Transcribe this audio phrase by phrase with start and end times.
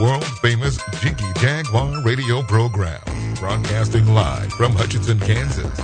[0.00, 3.00] world famous Jiggy Jaguar radio program,
[3.36, 5.80] broadcasting live from Hutchinson, Kansas.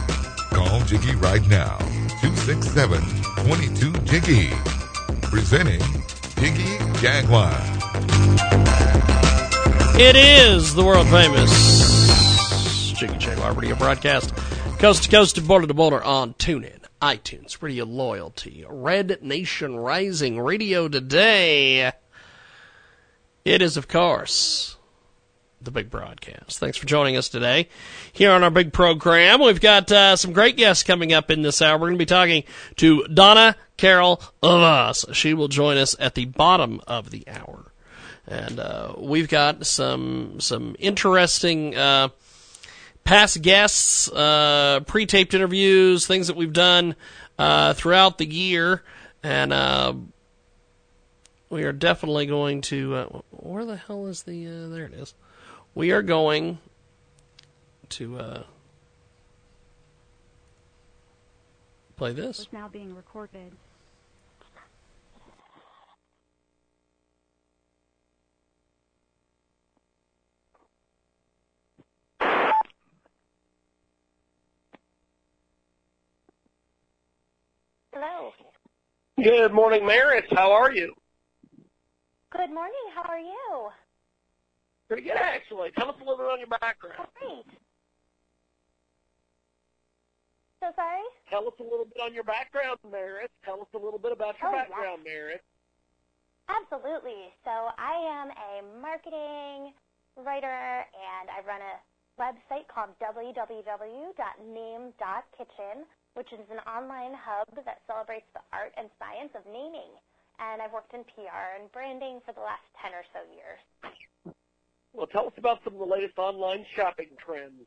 [0.51, 1.79] Call Jiggy right now,
[2.21, 3.01] 267
[3.45, 4.51] 22 Jiggy.
[5.23, 5.81] Presenting
[6.39, 7.53] Jiggy Jaguar.
[9.99, 14.35] It is the world famous Jiggy Jaguar radio broadcast,
[14.79, 20.41] coast to coast and border to border on TuneIn, iTunes, Radio Loyalty, Red Nation Rising,
[20.41, 21.93] Radio Today.
[23.45, 24.79] It is, of course,
[25.61, 26.59] the big broadcast.
[26.59, 27.69] Thanks for joining us today
[28.11, 29.43] here on our big program.
[29.43, 31.77] We've got uh, some great guests coming up in this hour.
[31.77, 32.45] We're going to be talking
[32.77, 35.05] to Donna Carol of us.
[35.13, 37.71] She will join us at the bottom of the hour,
[38.27, 41.77] and uh, we've got some some interesting.
[41.77, 42.09] Uh,
[43.05, 46.97] past guests, uh, pre-taped interviews, things that we've done
[47.39, 48.83] uh, throughout the year,
[49.23, 49.93] and uh,
[51.51, 52.95] we are definitely going to.
[52.95, 54.47] Uh, where the hell is the?
[54.47, 55.15] Uh, there it is.
[55.75, 56.59] We are going
[57.91, 58.43] to uh,
[61.97, 62.41] play this.
[62.41, 63.53] is now being recorded.
[77.93, 78.33] Hello.
[79.23, 80.25] Good morning, Maris.
[80.33, 80.95] How are you?
[82.35, 82.87] Good morning.
[82.95, 83.71] How are you?
[84.89, 85.71] Pretty good, actually.
[85.79, 87.07] Tell us a little bit on your background.
[87.15, 87.47] Great.
[90.59, 91.07] So sorry?
[91.31, 93.31] Tell us a little bit on your background, Maris.
[93.45, 94.67] Tell us a little bit about your Oh, yeah.
[94.67, 95.41] background, Maris.
[96.51, 97.31] Absolutely.
[97.47, 99.73] So I am a marketing
[100.19, 101.79] writer and I run a
[102.21, 104.15] website called www.name.kitchen,
[106.15, 109.95] which is an online hub that celebrates the art and science of naming.
[110.39, 113.63] And I've worked in PR and branding for the last 10 or so years.
[114.95, 117.67] Well, tell us about some of the latest online shopping trends.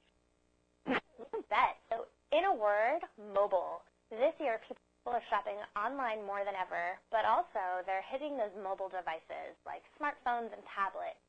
[0.88, 1.76] You bet.
[1.92, 3.84] So, in a word, mobile.
[4.08, 8.88] This year, people are shopping online more than ever, but also they're hitting those mobile
[8.88, 11.20] devices like smartphones and tablets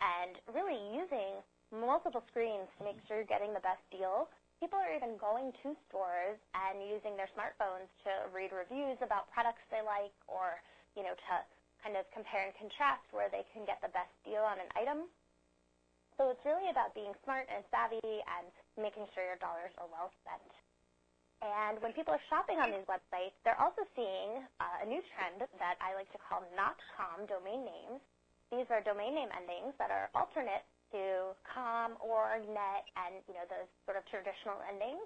[0.00, 1.40] and really using
[1.72, 4.28] multiple screens to make sure you're getting the best deal.
[4.60, 9.64] People are even going to stores and using their smartphones to read reviews about products
[9.72, 10.60] they like or,
[10.96, 11.34] you know, to
[11.82, 15.10] kind of compare and contrast where they can get the best deal on an item.
[16.20, 20.12] So it's really about being smart and savvy and making sure your dollars are well
[20.22, 20.52] spent.
[21.42, 25.42] And when people are shopping on these websites, they're also seeing uh, a new trend
[25.58, 27.98] that I like to call not .com domain names.
[28.54, 30.62] These are domain name endings that are alternate
[30.94, 35.02] to .com or .net and you know those sort of traditional endings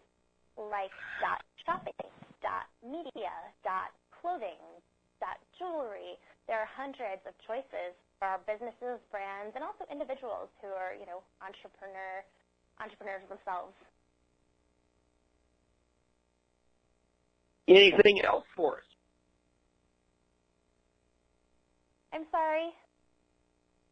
[0.58, 0.92] like
[1.64, 1.96] .shopping,
[2.84, 3.32] .media,
[4.20, 4.60] .clothing,
[5.20, 6.18] .jewelry.
[6.46, 11.06] There are hundreds of choices for our businesses, brands, and also individuals who are you
[11.06, 12.24] know entrepreneur
[12.80, 13.74] entrepreneurs themselves.
[17.68, 18.88] Anything else for us?
[22.12, 22.70] I'm sorry.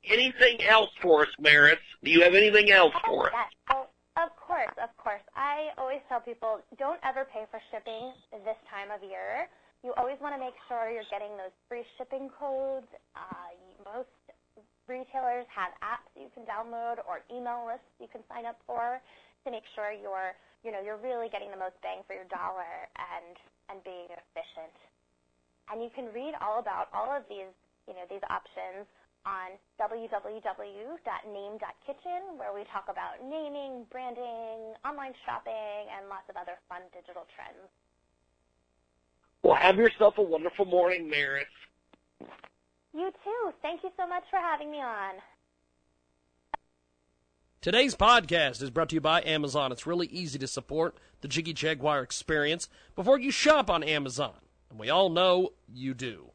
[0.07, 1.79] Anything else for us, Maris?
[2.03, 3.33] Do you have anything else for us?
[3.35, 3.51] Yes.
[3.71, 3.87] Oh,
[4.23, 5.23] of course, of course.
[5.35, 8.13] I always tell people don't ever pay for shipping
[8.45, 9.49] this time of year.
[9.85, 12.89] You always want to make sure you're getting those free shipping codes.
[13.13, 13.53] Uh,
[13.85, 14.09] most
[14.89, 18.97] retailers have apps you can download or email lists you can sign up for
[19.45, 20.33] to make sure you're,
[20.65, 23.37] you know, you're really getting the most bang for your dollar and
[23.69, 24.73] and being efficient.
[25.69, 27.53] And you can read all about all of these,
[27.85, 28.89] you know, these options
[29.29, 36.85] on www.name.kitchen, where we talk about naming, branding, online shopping, and lots of other fun
[36.93, 37.73] digital trends.
[39.45, 41.45] Well, have yourself a wonderful morning, Maris.
[42.95, 43.53] You too.
[43.61, 45.17] Thank you so much for having me on.
[47.61, 49.71] Today's podcast is brought to you by Amazon.
[49.71, 54.37] It's really easy to support the Jiggy Jaguar experience before you shop on Amazon.
[54.71, 56.31] And we all know you do.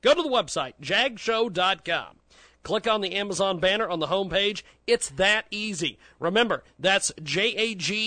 [0.00, 2.20] Go to the website, jagshow.com.
[2.62, 4.62] Click on the Amazon banner on the homepage.
[4.86, 5.98] It's that easy.
[6.20, 8.02] Remember, that's jagshow.com.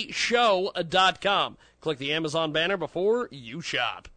[1.82, 4.08] Click the Amazon banner before you shop.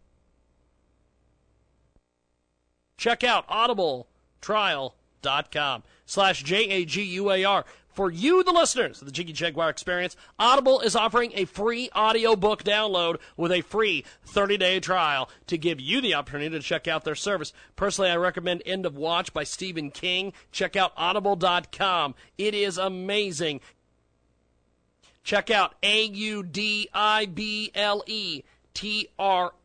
[3.02, 7.64] Check out audibletrial.com slash J-A-G-U-A-R.
[7.88, 12.62] For you, the listeners of the Jiggy Jaguar Experience, Audible is offering a free audiobook
[12.62, 17.16] download with a free 30-day trial to give you the opportunity to check out their
[17.16, 17.52] service.
[17.74, 20.32] Personally, I recommend End of Watch by Stephen King.
[20.52, 22.14] Check out audible.com.
[22.38, 23.62] It is amazing.
[25.24, 26.44] Check out A-U-D-I-B-L-E
[28.74, 29.56] T-R-I-A-L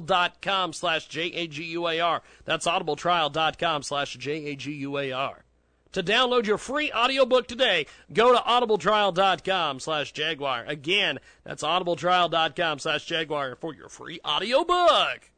[0.00, 2.22] dot com slash J-A-G-U-A-R.
[2.44, 5.44] That's audibletrial.com slash J-A-G-U-A-R.
[5.92, 10.64] To download your free audiobook today, go to audibletrial.com slash Jaguar.
[10.66, 15.30] Again, that's audibletrial.com slash Jaguar for your free audiobook.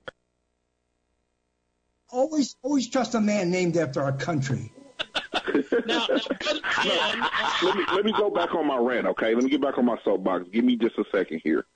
[2.11, 4.73] Always, always trust a man named after our country.
[5.87, 7.29] now, now Brother Ken,
[7.62, 9.35] let me let me go back on my rant, okay?
[9.35, 10.49] Let me get back on my soapbox.
[10.53, 11.67] Give me just a second here.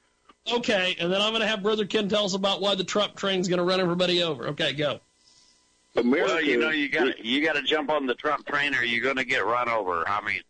[0.51, 3.17] Okay, and then I'm going to have Brother Ken tell us about why the Trump
[3.17, 4.49] train's going to run everybody over.
[4.49, 5.01] Okay, go.
[5.97, 8.83] America, Well, you know, you got you got to jump on the Trump train, or
[8.83, 10.09] you're going to get run over.
[10.09, 10.41] I mean,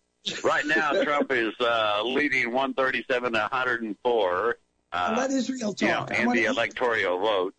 [0.44, 4.56] right now Trump is uh, leading 137 to 104
[4.92, 6.12] uh, Let Israel you know, talk.
[6.12, 7.54] I in wanna- the electoral vote.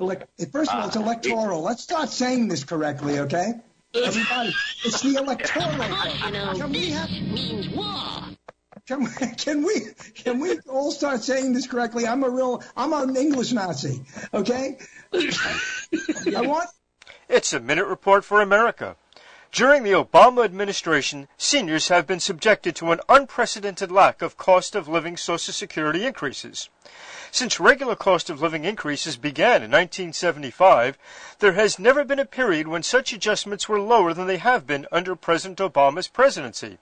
[0.00, 1.62] elec- First of all, it's electoral.
[1.62, 3.52] Let's start saying this correctly, okay?
[3.94, 4.52] Everybody,
[4.84, 6.56] it's the electoral vote.
[6.56, 8.22] Can we have, means war.
[8.86, 9.80] Can we, can we
[10.14, 12.06] can we all start saying this correctly?
[12.06, 14.02] I'm a real I'm an English Nazi,
[14.34, 14.76] okay?
[15.14, 16.68] I want
[17.26, 18.96] It's a minute report for America.
[19.52, 24.88] During the Obama administration, seniors have been subjected to an unprecedented lack of cost of
[24.88, 26.68] living Social Security increases.
[27.30, 30.98] Since regular cost of living increases began in 1975,
[31.38, 34.86] there has never been a period when such adjustments were lower than they have been
[34.92, 36.78] under President Obama's presidency.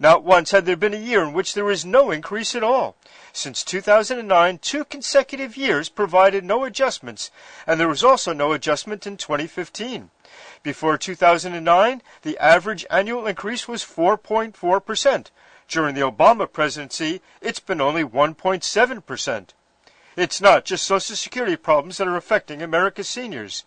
[0.00, 2.94] Not once had there been a year in which there was no increase at all.
[3.32, 7.32] Since 2009, two consecutive years provided no adjustments,
[7.66, 10.10] and there was also no adjustment in 2015.
[10.62, 15.26] Before 2009, the average annual increase was 4.4%.
[15.66, 19.48] During the Obama presidency, it's been only 1.7%.
[20.16, 23.64] It's not just Social Security problems that are affecting America's seniors.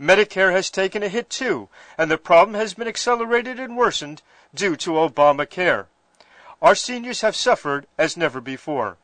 [0.00, 4.22] Medicare has taken a hit too, and the problem has been accelerated and worsened
[4.54, 5.86] due to Obamacare.
[6.62, 8.96] Our seniors have suffered as never before.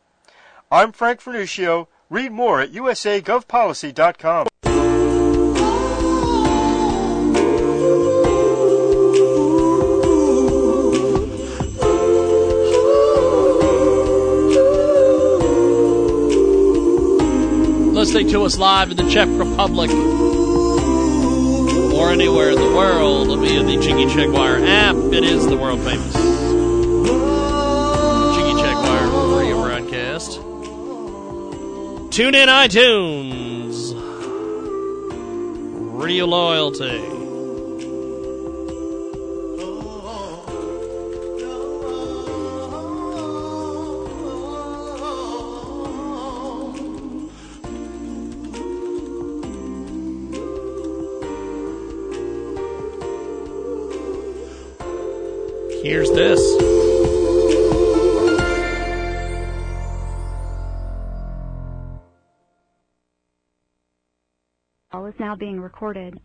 [0.70, 1.88] I'm Frank Fernuccio.
[2.08, 4.46] Read more at usagovpolicy.com.
[17.94, 19.90] Listening to us live in the Czech Republic
[22.10, 24.96] anywhere in the world via the Jiggy Jaguar app.
[24.96, 26.12] It is the world famous
[28.34, 30.34] Jiggy Jaguar radio broadcast.
[32.10, 33.94] Tune in iTunes.
[36.00, 37.09] Radio Loyalty.
[65.30, 66.18] Now being recorded.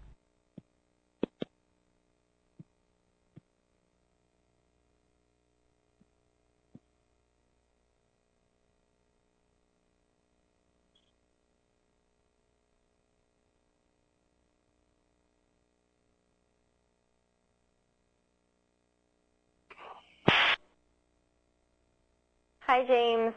[22.61, 23.35] Hi, James.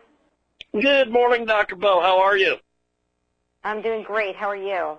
[0.72, 1.76] Good morning, Dr.
[1.76, 2.00] Bowe.
[2.00, 2.56] How are you?
[3.64, 4.34] I'm doing great.
[4.34, 4.96] How are you?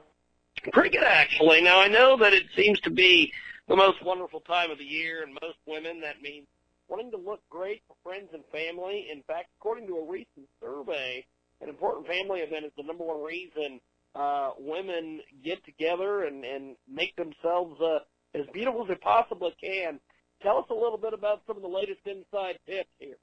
[0.73, 1.61] Pretty good, actually.
[1.61, 3.31] Now, I know that it seems to be
[3.67, 6.47] the most wonderful time of the year, and most women, that means
[6.87, 9.07] wanting to look great for friends and family.
[9.11, 11.25] In fact, according to a recent survey,
[11.61, 13.79] an important family event is the number one reason
[14.15, 17.99] uh, women get together and, and make themselves uh,
[18.33, 19.99] as beautiful as they possibly can.
[20.41, 23.17] Tell us a little bit about some of the latest inside tips here.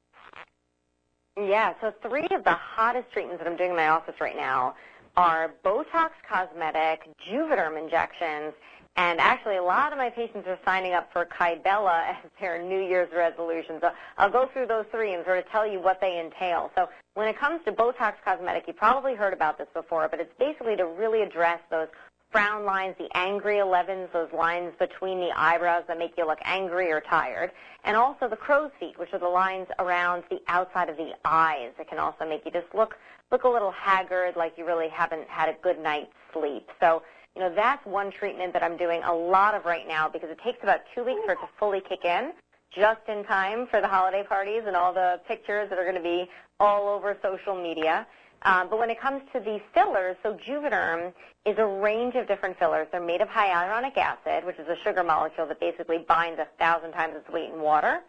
[1.36, 4.74] Yeah, so three of the hottest treatments that I'm doing in my office right now
[5.16, 8.52] are Botox Cosmetic, Juvederm injections,
[8.96, 12.80] and actually a lot of my patients are signing up for Kybella as their New
[12.80, 13.78] Year's resolution.
[13.80, 16.70] So I'll go through those three and sort of tell you what they entail.
[16.74, 20.32] So when it comes to Botox Cosmetic, you probably heard about this before, but it's
[20.38, 21.88] basically to really address those
[22.30, 26.92] frown lines, the angry 11s, those lines between the eyebrows that make you look angry
[26.92, 27.50] or tired,
[27.84, 31.70] and also the crow's feet, which are the lines around the outside of the eyes.
[31.78, 32.96] It can also make you just look
[33.32, 36.68] look a little haggard, like you really haven't had a good night's sleep.
[36.80, 37.02] So,
[37.34, 40.38] you know, that's one treatment that I'm doing a lot of right now because it
[40.44, 42.32] takes about two weeks for it to fully kick in,
[42.72, 46.02] just in time for the holiday parties and all the pictures that are going to
[46.02, 46.30] be
[46.60, 48.06] all over social media.
[48.46, 51.12] Um, but when it comes to these fillers, so Juvederm
[51.44, 52.86] is a range of different fillers.
[52.92, 56.92] They're made of hyaluronic acid, which is a sugar molecule that basically binds a thousand
[56.92, 58.02] times its weight in water.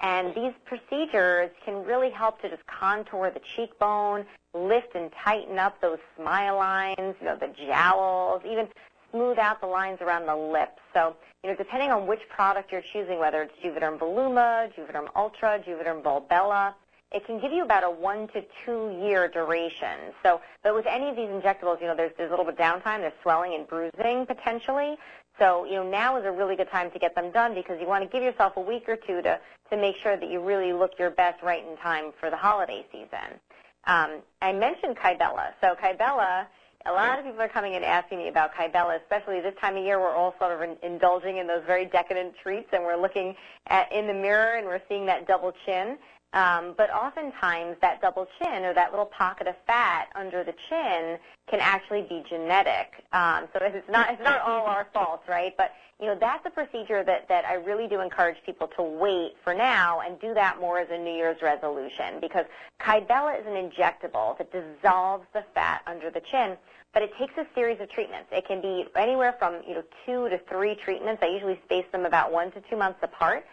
[0.00, 5.80] And these procedures can really help to just contour the cheekbone, lift and tighten up
[5.80, 8.66] those smile lines, you know, the jowls, even
[9.12, 10.80] smooth out the lines around the lips.
[10.92, 15.60] So, you know, depending on which product you're choosing, whether it's Juvederm Voluma, Juvederm Ultra,
[15.60, 16.74] Juvederm Volbella,
[17.14, 20.12] it can give you about a one to two year duration.
[20.22, 22.60] So, but with any of these injectables, you know, there's, there's a little bit of
[22.60, 24.96] downtime, there's swelling and bruising potentially.
[25.38, 27.86] So, you know, now is a really good time to get them done because you
[27.86, 29.40] want to give yourself a week or two to,
[29.70, 32.84] to make sure that you really look your best right in time for the holiday
[32.92, 33.38] season.
[33.86, 35.52] Um, I mentioned Kybella.
[35.60, 36.46] So Kybella,
[36.86, 39.84] a lot of people are coming in asking me about Kybella, especially this time of
[39.84, 40.00] year.
[40.00, 43.34] We're all sort of in, indulging in those very decadent treats, and we're looking
[43.68, 45.96] at in the mirror and we're seeing that double chin.
[46.34, 51.16] Um, but oftentimes that double chin or that little pocket of fat under the chin
[51.48, 53.04] can actually be genetic.
[53.12, 55.54] Um, so it's not it's not all our fault, right?
[55.56, 59.34] But you know that's a procedure that that I really do encourage people to wait
[59.44, 62.46] for now and do that more as a New Year's resolution because
[62.80, 66.56] Kybella is an injectable that dissolves the fat under the chin.
[66.92, 68.28] But it takes a series of treatments.
[68.32, 71.22] It can be anywhere from you know two to three treatments.
[71.22, 73.44] I usually space them about one to two months apart.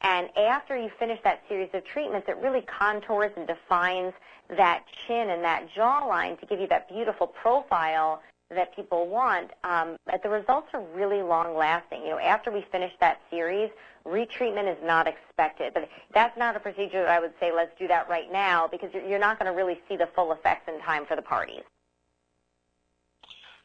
[0.00, 4.12] And after you finish that series of treatments, it really contours and defines
[4.56, 9.50] that chin and that jawline to give you that beautiful profile that people want.
[9.64, 12.02] Um, but the results are really long lasting.
[12.02, 13.70] You know, after we finish that series,
[14.06, 15.74] retreatment is not expected.
[15.74, 18.90] But that's not a procedure that I would say let's do that right now because
[18.94, 21.62] you're, not going to really see the full effects in time for the parties.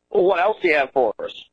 [0.10, 1.46] What else do you have for us?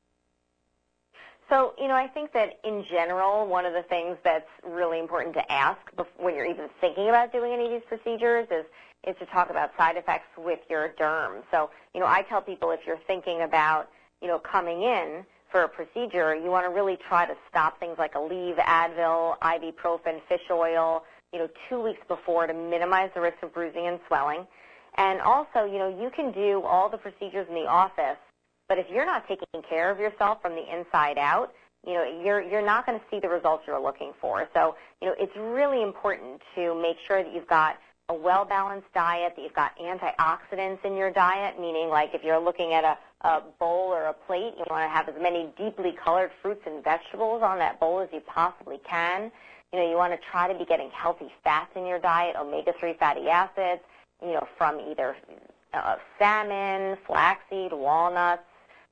[1.50, 5.35] So, you know, I think that in general, one of the things that's really important
[5.35, 5.80] to ask
[6.16, 8.64] when you're even thinking about doing any of these procedures is
[9.07, 11.42] is to talk about side effects with your derm.
[11.50, 13.88] So, you know, I tell people if you're thinking about,
[14.21, 17.97] you know, coming in for a procedure, you want to really try to stop things
[17.99, 21.02] like Aleve, Advil, ibuprofen, fish oil,
[21.33, 24.47] you know, two weeks before to minimize the risk of bruising and swelling.
[24.97, 28.19] And also, you know, you can do all the procedures in the office
[28.70, 31.52] but if you're not taking care of yourself from the inside out,
[31.84, 34.48] you know, you're you're not going to see the results you're looking for.
[34.54, 39.32] So, you know, it's really important to make sure that you've got a well-balanced diet,
[39.34, 43.42] that you've got antioxidants in your diet, meaning like if you're looking at a, a
[43.58, 47.42] bowl or a plate, you want to have as many deeply colored fruits and vegetables
[47.42, 49.32] on that bowl as you possibly can.
[49.72, 52.98] You know, you want to try to be getting healthy fats in your diet, omega-3
[53.00, 53.82] fatty acids,
[54.22, 55.16] you know, from either
[55.72, 58.42] uh, salmon, flaxseed, walnuts,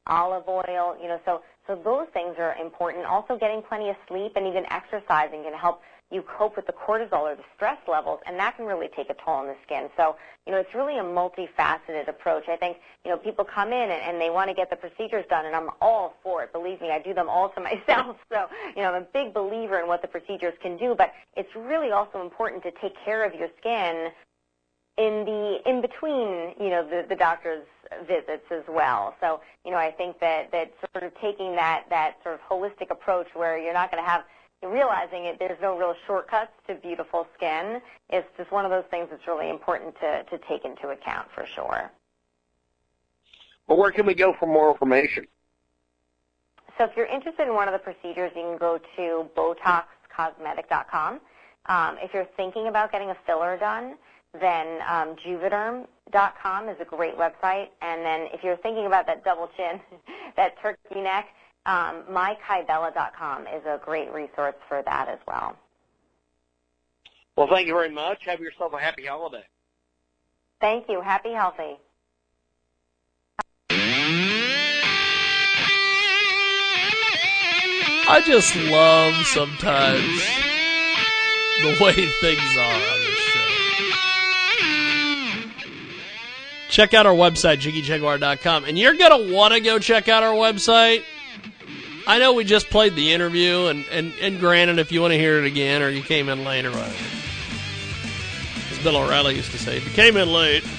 [0.09, 3.05] olive oil, you know, so so those things are important.
[3.05, 7.29] Also getting plenty of sleep and even exercising can help you cope with the cortisol
[7.29, 9.91] or the stress levels, and that can really take a toll on the skin.
[9.95, 12.45] So, you know, it's really a multifaceted approach.
[12.49, 15.27] I think, you know, people come in and, and they want to get the procedures
[15.29, 16.53] done, and I'm all for it.
[16.53, 18.17] Believe me, I do them all to myself.
[18.33, 21.55] So, you know, I'm a big believer in what the procedures can do, but it's
[21.55, 24.11] really also important to take care of your skin
[24.99, 27.67] in the in between, you know, the, the doctor's
[28.07, 29.15] visits as well.
[29.21, 32.91] So, you know, I think that that sort of taking that that sort of holistic
[32.91, 34.25] approach where you're not going to have
[34.63, 39.07] realizing it there's no real shortcuts to beautiful skin It's just one of those things
[39.09, 41.91] that's really important to to take into account for sure.
[43.69, 45.27] Well, where can we go for more information?
[46.77, 51.21] So if you're interested in one of the procedures, you can go to BotoxCosmetic.com.
[51.67, 53.97] Um, if you're thinking about getting a filler done,
[54.41, 57.69] then um, Juvederm.com is a great website.
[57.83, 59.81] And then if you're thinking about that double chin,
[60.37, 61.27] that turkey neck,
[61.67, 65.57] um, MyKybella.com is a great resource for that as well.
[67.37, 68.25] Well, thank you very much.
[68.25, 69.45] Have yourself a happy holiday.
[70.61, 71.01] Thank you.
[71.01, 71.77] Happy healthy.
[78.11, 80.23] I just love sometimes
[81.61, 83.08] the way things are
[86.69, 88.65] check out our website, JiggyJaguar.com.
[88.65, 91.03] And you're going to want to go check out our website.
[92.07, 95.19] I know we just played the interview, and, and, and granted, if you want to
[95.19, 96.95] hear it again or you came in late or whatever.
[98.71, 100.65] As Bill O'Reilly used to say, if you came in late.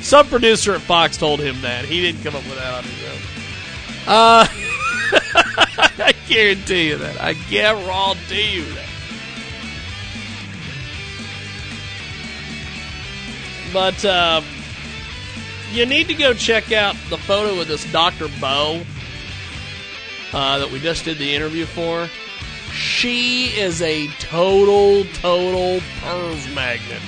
[0.00, 1.84] Some producer at Fox told him that.
[1.84, 3.18] He didn't come up with that on his own.
[4.08, 4.46] Uh,
[5.98, 7.20] I guarantee you that.
[7.20, 8.85] I guarantee you that.
[13.72, 14.44] But um,
[15.72, 18.28] you need to go check out the photo of this Dr.
[18.40, 18.82] Bowe
[20.32, 22.08] uh, that we just did the interview for.
[22.72, 27.00] She is a total, total perv magnet.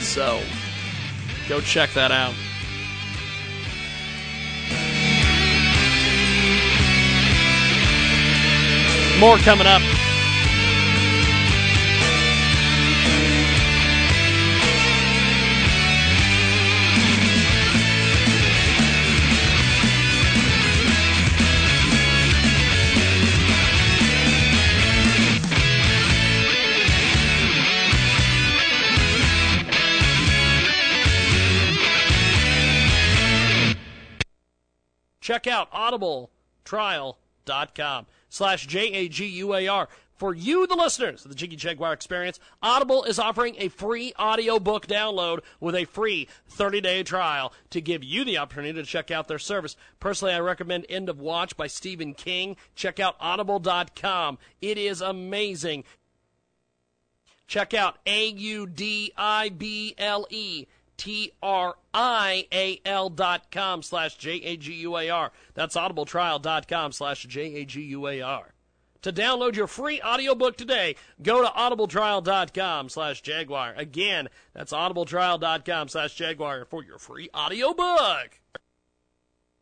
[0.00, 0.42] So,
[1.48, 2.34] go check that out.
[9.18, 9.82] More coming up.
[35.26, 39.88] Check out audibletrial.com slash J-A-G-U-A-R.
[40.14, 44.86] For you, the listeners of the Jiggy Jaguar Experience, Audible is offering a free audiobook
[44.86, 49.38] download with a free 30-day trial to give you the opportunity to check out their
[49.38, 49.76] service.
[50.00, 52.56] Personally, I recommend End of Watch by Stephen King.
[52.74, 54.38] Check out audible.com.
[54.62, 55.84] It is amazing.
[57.46, 59.06] Check out A-U-D-I-B-L-E
[60.96, 61.80] T-R-I-A-L
[63.10, 65.32] dot com slash J-A-G-U-A-R.
[65.54, 68.52] That's audibletrial.com slash J-A-G-U-A-R.
[69.02, 73.74] To download your free audiobook today, go to audibletrial.com slash Jaguar.
[73.76, 78.40] Again, that's audibletrial.com slash Jaguar for your free audiobook.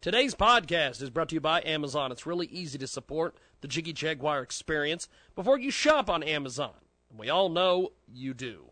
[0.01, 2.13] Today's podcast is brought to you by Amazon.
[2.13, 6.75] It's really easy to support the Jiggy Jaguar experience before you shop on Amazon.
[7.17, 8.71] We all know you do.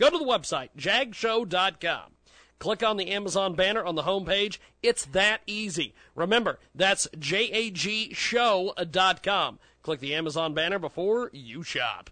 [0.00, 2.12] Go to the website, jagshow.com.
[2.58, 4.56] Click on the Amazon banner on the homepage.
[4.82, 5.94] It's that easy.
[6.14, 7.98] Remember, that's jagshow.com.
[9.82, 12.08] Click the Amazon banner before you shop.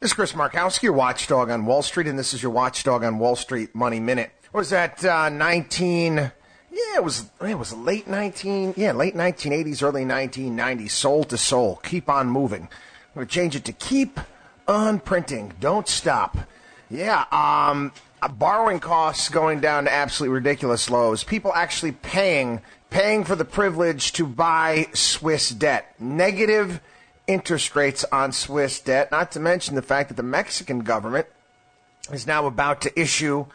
[0.00, 3.18] This is Chris Markowski, your watchdog on Wall Street, and this is your watchdog on
[3.18, 4.30] Wall Street Money Minute.
[4.50, 6.16] What was that, uh, 19...
[6.16, 8.74] Yeah, it was it was late 19...
[8.76, 10.90] Yeah, late 1980s, early 1990s.
[10.90, 11.76] Soul to soul.
[11.82, 12.68] Keep on moving.
[13.16, 14.20] I'm to change it to keep
[14.68, 15.52] on printing.
[15.60, 16.36] Don't stop.
[16.90, 17.92] Yeah, um,
[18.34, 21.24] borrowing costs going down to absolutely ridiculous lows.
[21.24, 25.94] People actually paying paying for the privilege to buy Swiss debt.
[25.98, 26.80] Negative
[27.26, 31.26] interest rates on Swiss debt, not to mention the fact that the Mexican government
[32.12, 33.46] is now about to issue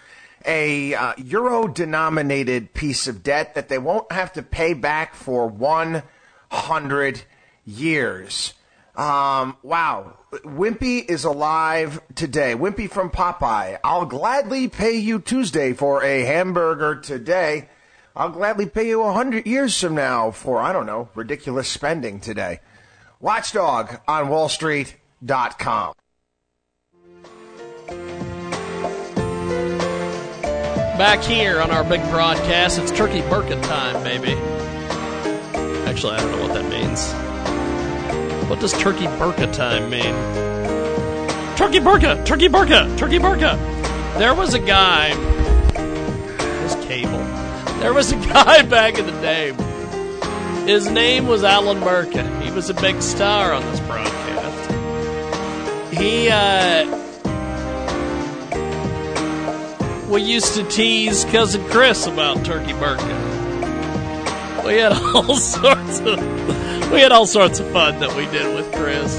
[0.45, 5.47] a uh, euro denominated piece of debt that they won't have to pay back for
[5.47, 7.21] 100
[7.65, 8.53] years.
[8.97, 10.17] Um, wow.
[10.43, 12.55] Wimpy is alive today.
[12.55, 13.77] Wimpy from Popeye.
[13.83, 17.69] I'll gladly pay you Tuesday for a hamburger today.
[18.15, 22.19] I'll gladly pay you a hundred years from now for, I don't know, ridiculous spending
[22.19, 22.59] today.
[23.19, 25.93] Watchdog on WallStreet.com.
[30.97, 34.33] Back here on our big broadcast, it's Turkey Burka time, baby.
[35.87, 37.26] Actually, I don't know what that means.
[38.47, 40.15] What does Turkey Burka time mean?
[41.57, 42.23] Turkey Burka!
[42.23, 42.95] Turkey Burka!
[42.97, 43.57] Turkey Burka!
[44.17, 45.13] There was a guy.
[46.63, 47.17] This cable.
[47.79, 49.53] There was a guy back in the day.
[50.65, 52.23] His name was Alan Burka.
[52.41, 54.71] He was a big star on this broadcast.
[55.93, 56.85] He, uh.
[60.07, 63.26] We used to tease Cousin Chris about Turkey Burka.
[64.67, 68.69] We had all sorts of we had all sorts of fun that we did with
[68.73, 69.17] Chris.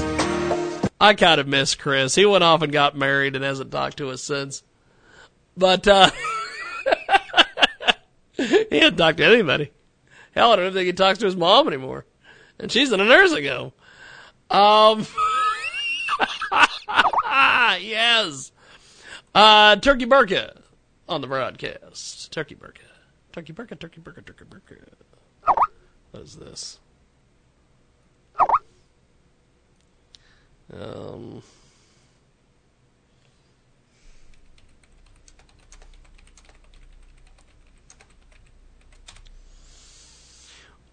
[1.01, 2.13] I kind of miss Chris.
[2.13, 4.61] He went off and got married and hasn't talked to us since.
[5.57, 6.11] But uh
[8.37, 9.71] he hadn't talked to anybody.
[10.35, 12.05] Hell, I don't think he talks to his mom anymore.
[12.59, 13.71] And she's in a nursing home.
[14.51, 15.07] Um
[17.81, 18.51] yes.
[19.33, 20.61] Uh Turkey Burka
[21.07, 22.31] on the broadcast.
[22.31, 22.81] Turkey Burka.
[23.31, 24.75] Turkey Burka, Turkey Burka, Turkey Burka.
[26.11, 26.79] What is this?
[30.73, 31.41] Um.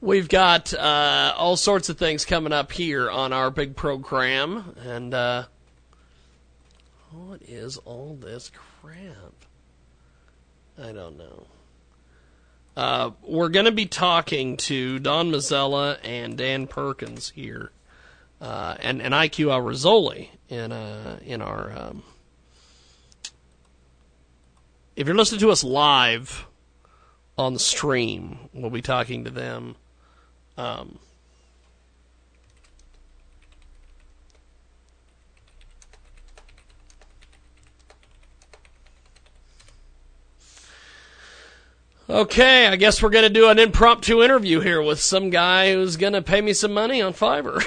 [0.00, 5.12] We've got uh, all sorts of things coming up here on our big program, and
[5.12, 5.44] uh,
[7.10, 9.32] what is all this crap?
[10.78, 11.46] I don't know.
[12.76, 17.70] Uh, we're going to be talking to Don Mazzella and Dan Perkins here,
[18.40, 19.50] uh, and and IQ
[20.48, 21.72] in uh, in our.
[21.74, 22.02] Um,
[24.94, 26.46] if you're listening to us live
[27.38, 29.76] on the stream, we'll be talking to them.
[30.58, 30.98] Um,
[42.08, 45.96] Okay, I guess we're going to do an impromptu interview here with some guy who's
[45.96, 47.60] going to pay me some money on Fiverr.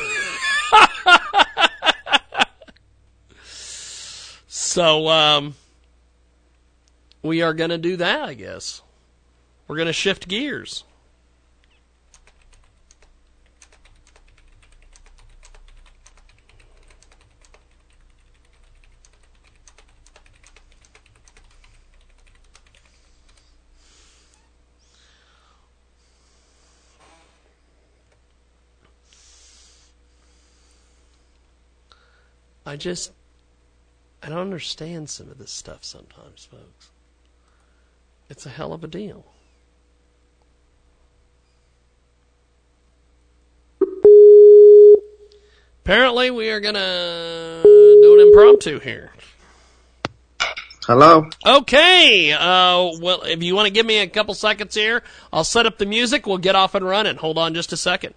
[4.48, 5.56] so, um,
[7.22, 8.82] we are going to do that, I guess.
[9.68, 10.86] We're going to shift gears.
[32.70, 33.12] I just,
[34.22, 36.92] I don't understand some of this stuff sometimes, folks.
[38.30, 39.26] It's a hell of a deal.
[45.84, 49.14] Apparently, we are going to do an impromptu here.
[50.86, 51.28] Hello.
[51.44, 52.34] Okay.
[52.34, 55.02] Uh, well, if you want to give me a couple seconds here,
[55.34, 56.28] I'll set up the music.
[56.28, 57.16] We'll get off and running.
[57.16, 58.14] Hold on just a second.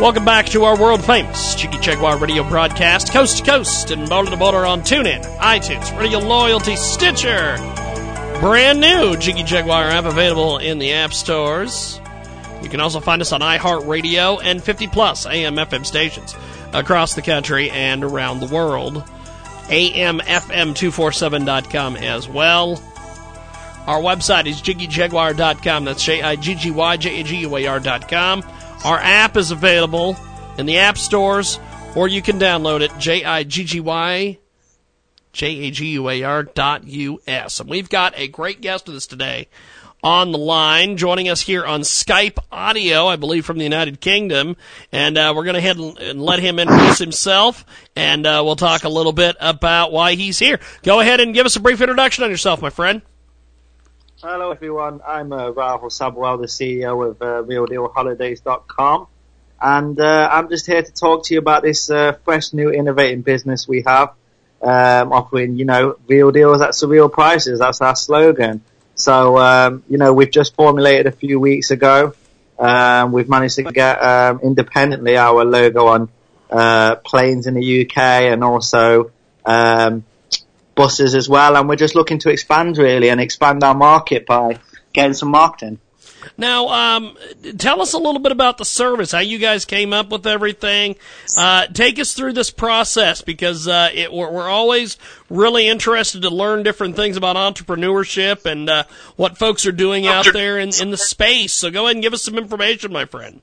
[0.00, 4.32] Welcome back to our world famous Jiggy Jaguar radio broadcast, coast to coast and border
[4.32, 7.54] to border on TuneIn, iTunes, Radio Loyalty, Stitcher.
[8.40, 12.00] Brand new Jiggy Jaguar app available in the app stores.
[12.60, 16.34] You can also find us on iHeartRadio and 50 plus AM FM stations
[16.72, 19.04] across the country and around the world.
[19.68, 22.82] AMFM247.com as well.
[23.86, 25.84] Our website is jiggyjaguar.com.
[25.84, 28.42] That's J I G G Y J A G U A R.com.
[28.84, 30.16] Our app is available
[30.58, 31.58] in the app stores,
[31.96, 34.38] or you can download it, J I G G Y
[35.32, 37.60] J A G U A R dot U S.
[37.60, 39.48] And we've got a great guest with us today
[40.02, 44.54] on the line, joining us here on Skype audio, I believe from the United Kingdom.
[44.92, 47.64] And uh, we're going to head and let him introduce himself,
[47.96, 50.60] and uh, we'll talk a little bit about why he's here.
[50.82, 53.00] Go ahead and give us a brief introduction on yourself, my friend.
[54.26, 55.02] Hello, everyone.
[55.06, 59.06] I'm uh, Rahul Sabwell, the CEO of uh, RealDealHolidays.com.
[59.60, 63.20] And uh, I'm just here to talk to you about this uh, fresh, new, innovating
[63.20, 64.14] business we have,
[64.62, 67.58] um, offering, you know, real deals at surreal prices.
[67.58, 68.62] That's our slogan.
[68.94, 72.14] So, um, you know, we've just formulated a few weeks ago.
[72.58, 76.08] Um, we've managed to get um, independently our logo on
[76.48, 79.10] uh, planes in the UK and also
[79.44, 80.02] um,
[80.74, 81.56] buses as well.
[81.56, 84.58] And we're just looking to expand really and expand our market by
[84.92, 85.78] getting some marketing.
[86.36, 87.16] Now, um,
[87.58, 90.96] tell us a little bit about the service, how you guys came up with everything.
[91.38, 94.96] Uh, take us through this process because uh, it, we're, we're, always
[95.28, 98.84] really interested to learn different things about entrepreneurship and uh,
[99.16, 101.52] what folks are doing out there in, in the space.
[101.52, 103.40] So go ahead and give us some information, my friend.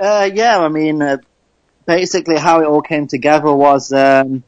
[0.00, 1.18] Uh, yeah, I mean, uh,
[1.86, 4.42] basically how it all came together was um,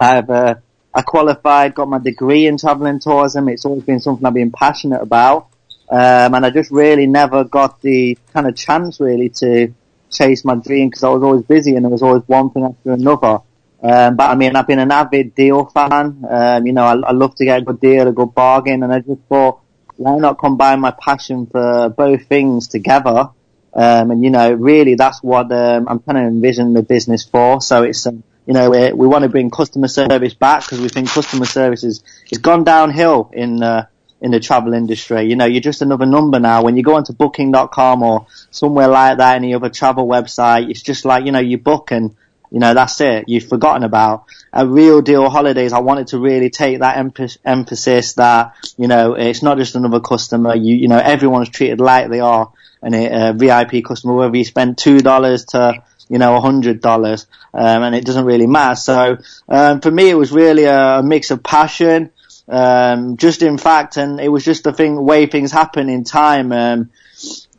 [0.00, 0.56] I've uh,
[0.94, 3.48] I qualified, got my degree in travel and tourism.
[3.48, 5.48] It's always been something I've been passionate about.
[5.90, 9.74] Um, and I just really never got the kind of chance really to
[10.10, 12.92] chase my dream because I was always busy and there was always one thing after
[12.92, 13.40] another.
[13.82, 16.24] Um, but I mean, I've been an avid deal fan.
[16.28, 18.92] Um, you know, I, I love to get a good deal, a good bargain, and
[18.92, 19.60] I just thought,
[19.96, 23.30] why not combine my passion for both things together?
[23.74, 27.60] Um, and you know, really, that's what um, I'm kind of envisioning the business for.
[27.60, 30.88] So it's, um, you know, we, we want to bring customer service back because we
[30.88, 33.86] think customer service is, it's gone downhill in uh,
[34.24, 35.24] in the travel industry.
[35.24, 36.62] You know, you're just another number now.
[36.62, 41.04] When you go onto booking.com or somewhere like that, any other travel website, it's just
[41.04, 42.16] like, you know, you book and,
[42.50, 43.28] you know, that's it.
[43.28, 45.74] You've forgotten about a real deal holidays.
[45.74, 50.56] I wanted to really take that emphasis that, you know, it's not just another customer.
[50.56, 54.78] You, you know, everyone's treated like they are an, a VIP customer, whether you spend
[54.78, 58.76] $2 to, you know, a hundred dollars, um, and it doesn't really matter.
[58.76, 62.10] So, um, for me, it was really a, a mix of passion,
[62.48, 66.52] um, just in fact, and it was just the thing, way things happen in time.
[66.52, 66.90] Um,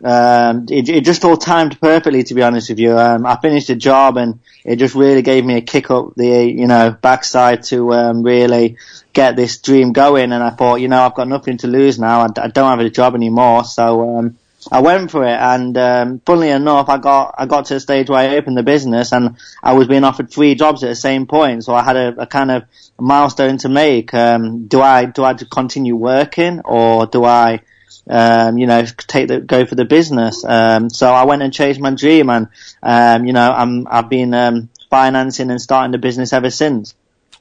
[0.03, 2.97] um, it, it, just all timed perfectly, to be honest with you.
[2.97, 6.45] Um, I finished the job and it just really gave me a kick up the,
[6.45, 8.77] you know, backside to, um, really
[9.13, 10.31] get this dream going.
[10.31, 12.21] And I thought, you know, I've got nothing to lose now.
[12.21, 13.63] I, I don't have a job anymore.
[13.63, 14.37] So, um,
[14.71, 18.09] I went for it, and um, funnily enough, I got I got to the stage
[18.09, 21.27] where I opened the business, and I was being offered three jobs at the same
[21.27, 21.63] point.
[21.63, 22.63] So I had a, a kind of
[22.99, 24.13] milestone to make.
[24.13, 27.61] Um, do I do I continue working, or do I,
[28.09, 30.43] um, you know, take the go for the business?
[30.43, 32.47] Um, so I went and chased my dream, and
[32.81, 36.95] um, you know, I'm I've been um, financing and starting the business ever since.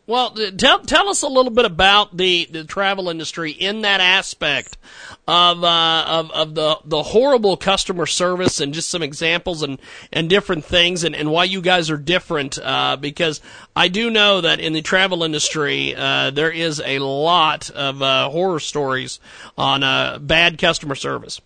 [0.06, 4.76] Well, tell tell us a little bit about the, the travel industry in that aspect
[5.26, 9.80] of uh, of of the the horrible customer service and just some examples and
[10.12, 12.58] and different things and, and why you guys are different.
[12.62, 13.40] Uh, because
[13.74, 18.28] I do know that in the travel industry uh, there is a lot of uh,
[18.28, 19.20] horror stories
[19.56, 21.40] on uh, bad customer service.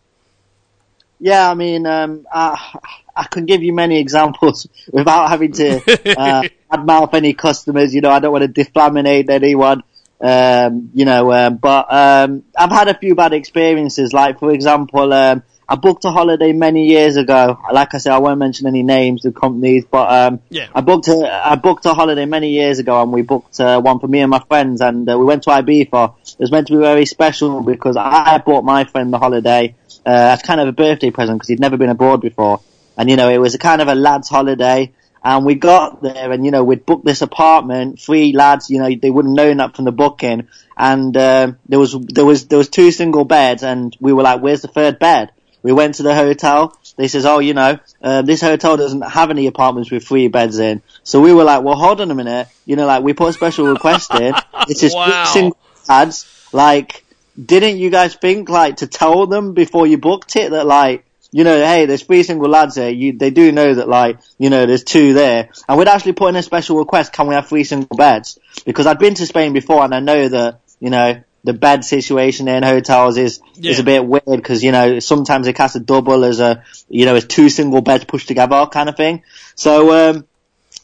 [1.20, 2.78] Yeah, I mean, um, I,
[3.14, 7.94] I can give you many examples without having to uh, badmouth any customers.
[7.94, 9.82] You know, I don't want to deflaminate anyone.
[10.20, 14.12] Um, you know, um, but um, I've had a few bad experiences.
[14.12, 17.58] Like, for example, um, I booked a holiday many years ago.
[17.70, 20.68] Like I said, I won't mention any names of companies, but um, yeah.
[20.74, 24.00] I booked a I booked a holiday many years ago, and we booked uh, one
[24.00, 26.14] for me and my friends, and uh, we went to Ibiza.
[26.32, 29.74] It was meant to be very special because I bought my friend the holiday
[30.06, 32.62] uh, as kind of a birthday present because he'd never been abroad before.
[32.96, 34.92] And you know, it was a kind of a lad's holiday.
[35.28, 38.88] And we got there and, you know, we'd booked this apartment, three lads, you know,
[38.88, 40.48] they wouldn't known that from the booking.
[40.74, 44.40] And, uh, there was, there was, there was two single beds and we were like,
[44.40, 45.32] where's the third bed?
[45.62, 46.80] We went to the hotel.
[46.96, 50.58] They says, oh, you know, uh, this hotel doesn't have any apartments with three beds
[50.58, 50.80] in.
[51.02, 52.48] So we were like, well, hold on a minute.
[52.64, 54.32] You know, like we put a special request in.
[54.66, 55.24] It's just Wow.
[55.24, 55.58] single
[55.90, 56.26] lads.
[56.54, 57.04] Like,
[57.36, 61.44] didn't you guys think like to tell them before you booked it that like, you
[61.44, 62.90] know, hey, there's three single lads there.
[62.90, 65.50] You, they do know that like, you know, there's two there.
[65.68, 68.38] And we'd actually put in a special request, can we have three single beds?
[68.64, 72.48] Because I'd been to Spain before and I know that, you know, the bed situation
[72.48, 76.24] in hotels is, is a bit weird because, you know, sometimes they cast a double
[76.24, 79.22] as a, you know, as two single beds pushed together kind of thing.
[79.54, 80.27] So, um,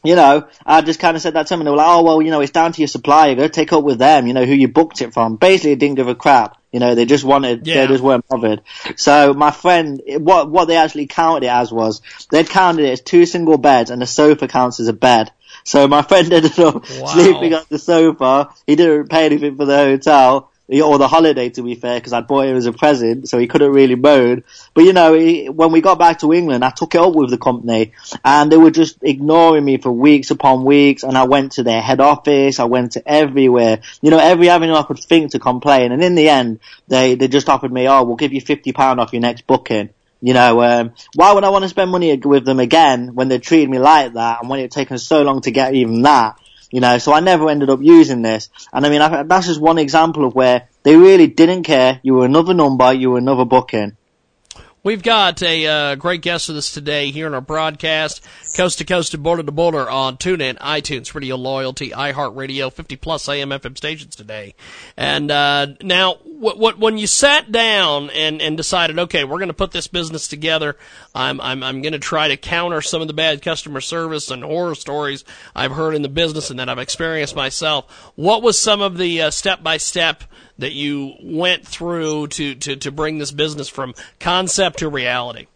[0.05, 2.03] you know, I just kind of said that to them and they were like, oh,
[2.03, 3.35] well, you know, it's down to your supplier.
[3.35, 5.37] Go take up with them, you know, who you booked it from.
[5.37, 6.59] Basically, they didn't give a crap.
[6.73, 7.75] You know, they just wanted, Yeah.
[7.83, 8.63] they just weren't bothered.
[8.97, 13.01] So my friend, what, what they actually counted it as was, they'd counted it as
[13.01, 15.31] two single beds and the sofa counts as a bed.
[15.65, 17.07] So my friend ended up Wow.
[17.07, 18.51] sleeping on the sofa.
[18.67, 20.51] He didn't pay anything for the hotel.
[20.67, 23.47] Or the holiday, to be fair, because I bought him as a present, so he
[23.47, 24.45] couldn't really moan.
[24.73, 27.29] But you know, he, when we got back to England, I took it up with
[27.29, 27.93] the company,
[28.25, 31.03] and they were just ignoring me for weeks upon weeks.
[31.03, 34.73] And I went to their head office, I went to everywhere, you know, every avenue
[34.73, 35.93] I could think to complain.
[35.93, 39.01] And in the end, they they just offered me, oh, we'll give you fifty pound
[39.01, 39.91] off your next booking.
[40.23, 43.39] You know, um, why would I want to spend money with them again when they
[43.39, 46.39] treated me like that, and when it taken so long to get even that?
[46.75, 48.49] You know, so I never ended up using this.
[48.73, 52.01] And I mean, I, that's just one example of where they really didn't care.
[52.03, 53.97] You were another number, you were another booking.
[54.85, 58.23] We've got a uh, great guest with us today here in our broadcast,
[58.55, 63.27] coast to coast and border to border on TuneIn, iTunes, Radio Loyalty, iHeartRadio, 50 plus
[63.27, 64.55] AM FM stations today.
[64.95, 69.49] And uh, now, what, what when you sat down and, and decided, okay, we're going
[69.49, 70.77] to put this business together,
[71.15, 74.45] I'm I'm I'm going to try to counter some of the bad customer service and
[74.45, 75.25] horror stories
[75.57, 77.91] I've heard in the business and that I've experienced myself.
[78.17, 80.25] What was some of the step by step
[80.59, 85.47] that you went through to, to, to bring this business from concept to reality?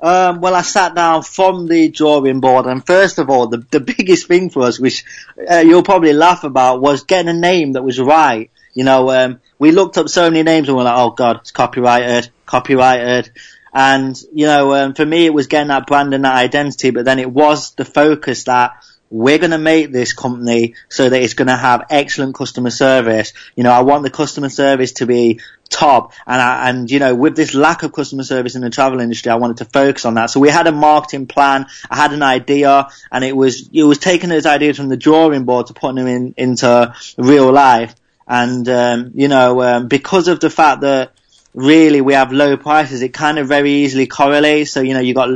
[0.00, 3.78] Um, well, I sat down from the drawing board, and first of all, the, the
[3.80, 5.04] biggest thing for us, which
[5.48, 8.50] uh, you'll probably laugh about, was getting a name that was right.
[8.74, 11.50] You know, um, we looked up so many names and we're like, oh god, it's
[11.50, 13.30] copyrighted, copyrighted.
[13.72, 17.04] And, you know, um, for me it was getting that brand and that identity, but
[17.04, 18.72] then it was the focus that
[19.12, 23.34] we're going to make this company so that it's going to have excellent customer service.
[23.54, 26.14] You know, I want the customer service to be top.
[26.26, 29.30] And I, and, you know, with this lack of customer service in the travel industry,
[29.30, 30.30] I wanted to focus on that.
[30.30, 31.66] So we had a marketing plan.
[31.90, 35.44] I had an idea and it was, it was taking those ideas from the drawing
[35.44, 37.94] board to putting them in, into real life.
[38.26, 41.12] And, um, you know, um, because of the fact that
[41.52, 44.70] really we have low prices, it kind of very easily correlates.
[44.70, 45.28] So, you know, you got,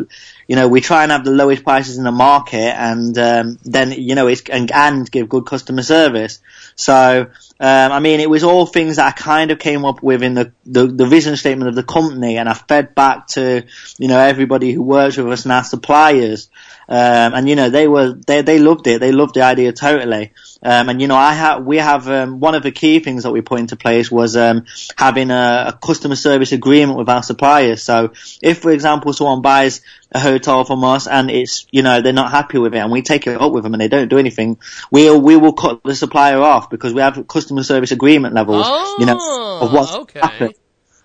[0.46, 3.92] you know, we try and have the lowest prices in the market and, um, then,
[3.92, 6.40] you know, it's, and, and give good customer service.
[6.76, 7.26] So,
[7.58, 10.34] um, I mean, it was all things that I kind of came up with in
[10.34, 13.64] the, the, the vision statement of the company and I fed back to,
[13.98, 16.48] you know, everybody who works with us and our suppliers.
[16.88, 19.00] Um, and you know, they were, they, they loved it.
[19.00, 20.32] They loved the idea totally.
[20.62, 23.32] Um, and you know, I have, we have, um, one of the key things that
[23.32, 27.82] we put into place was, um, having a, a customer service agreement with our suppliers.
[27.82, 29.80] So if, for example, someone buys
[30.16, 33.02] a hotel from us and it's, you know, they're not happy with it and we
[33.02, 34.58] take it up with them and they don't do anything,
[34.90, 38.66] we'll, we will cut the supplier off because we have customer service agreement levels,
[38.98, 39.18] you know,
[39.60, 40.20] of what's okay.
[40.20, 40.54] happened.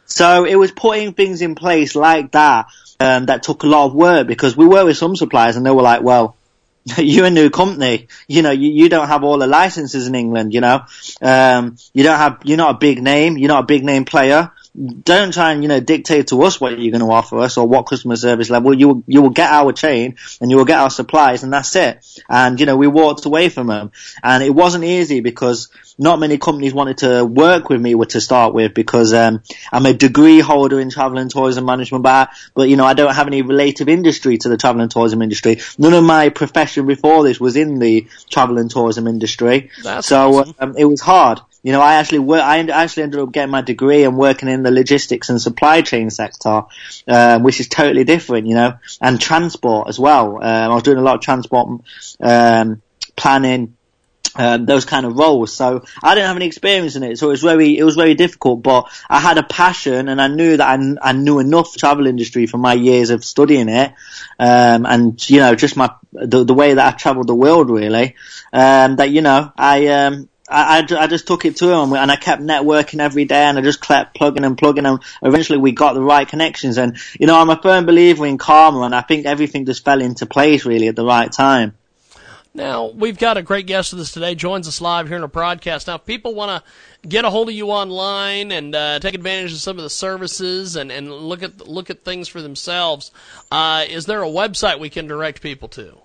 [0.06, 2.67] So it was putting things in place like that,
[3.00, 5.71] um, that took a lot of work because we were with some suppliers and they
[5.71, 6.38] were like, well,
[6.97, 8.08] you're a new company.
[8.28, 10.86] You know, you, you don't have all the licenses in England, you know.
[11.21, 14.52] Um, you don't have, you're not a big name, you're not a big name player.
[14.74, 17.68] Don't try and, you know, dictate to us what you're going to offer us or
[17.68, 18.74] what customer service level.
[18.74, 21.76] You will, you will get our chain and you will get our supplies and that's
[21.76, 22.06] it.
[22.30, 23.92] And, you know, we walked away from them.
[24.24, 28.54] And it wasn't easy because not many companies wanted to work with me to start
[28.54, 32.78] with because, um, I'm a degree holder in travel and tourism management, but, but, you
[32.78, 35.60] know, I don't have any relative industry to the travel and tourism industry.
[35.78, 39.70] None of my profession before this was in the travel and tourism industry.
[39.84, 40.56] That's so, awesome.
[40.60, 41.42] um, it was hard.
[41.63, 44.71] You know, I actually I actually ended up getting my degree and working in the
[44.71, 46.63] logistics and supply chain sector,
[47.08, 50.38] um, which is totally different, you know, and transport as well.
[50.38, 51.82] Um, I was doing a lot of transport,
[52.19, 52.82] um,
[53.15, 53.76] planning,
[54.36, 55.54] um, those kind of roles.
[55.54, 58.15] So I didn't have any experience in it, so it was very it was very
[58.15, 58.63] difficult.
[58.63, 62.47] But I had a passion, and I knew that I, I knew enough travel industry
[62.47, 63.91] from my years of studying it,
[64.39, 68.15] um, and you know just my the, the way that I travelled the world really,
[68.52, 72.12] um, that you know I um, I, I, I just took it to him and
[72.12, 75.72] I kept networking every day and I just kept plugging and plugging and eventually we
[75.72, 79.02] got the right connections and you know I'm a firm believer in karma and I
[79.02, 81.76] think everything just fell into place really at the right time.
[82.54, 85.28] Now, we've got a great guest with us today, joins us live here in a
[85.30, 85.88] broadcast.
[85.88, 86.64] Now, if people want
[87.02, 89.90] to get a hold of you online and uh, take advantage of some of the
[89.90, 93.12] services and, and look at look at things for themselves,
[93.52, 95.98] uh, is there a website we can direct people to?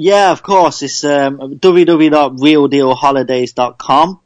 [0.00, 0.82] Yeah, of course.
[0.82, 4.20] It's um, www.realdealholidays.com.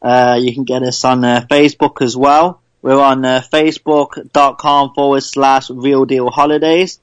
[0.00, 2.62] Uh, you can get us on uh, Facebook as well.
[2.80, 6.98] We're on uh, facebook.com forward slash real deal holidays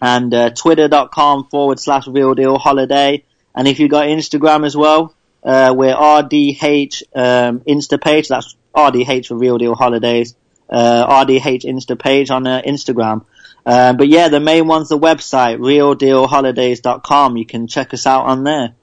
[0.00, 3.24] and uh, twitter.com forward slash real holiday.
[3.54, 5.14] And if you've got Instagram as well,
[5.44, 8.28] uh, we're RDH um, Insta page.
[8.28, 10.34] That's RDH for Real Deal Holidays.
[10.70, 13.24] Uh, RDH Insta page on uh, Instagram.
[13.64, 17.36] Uh, but yeah, the main one's the website, realdealholidays.com.
[17.36, 18.74] You can check us out on there.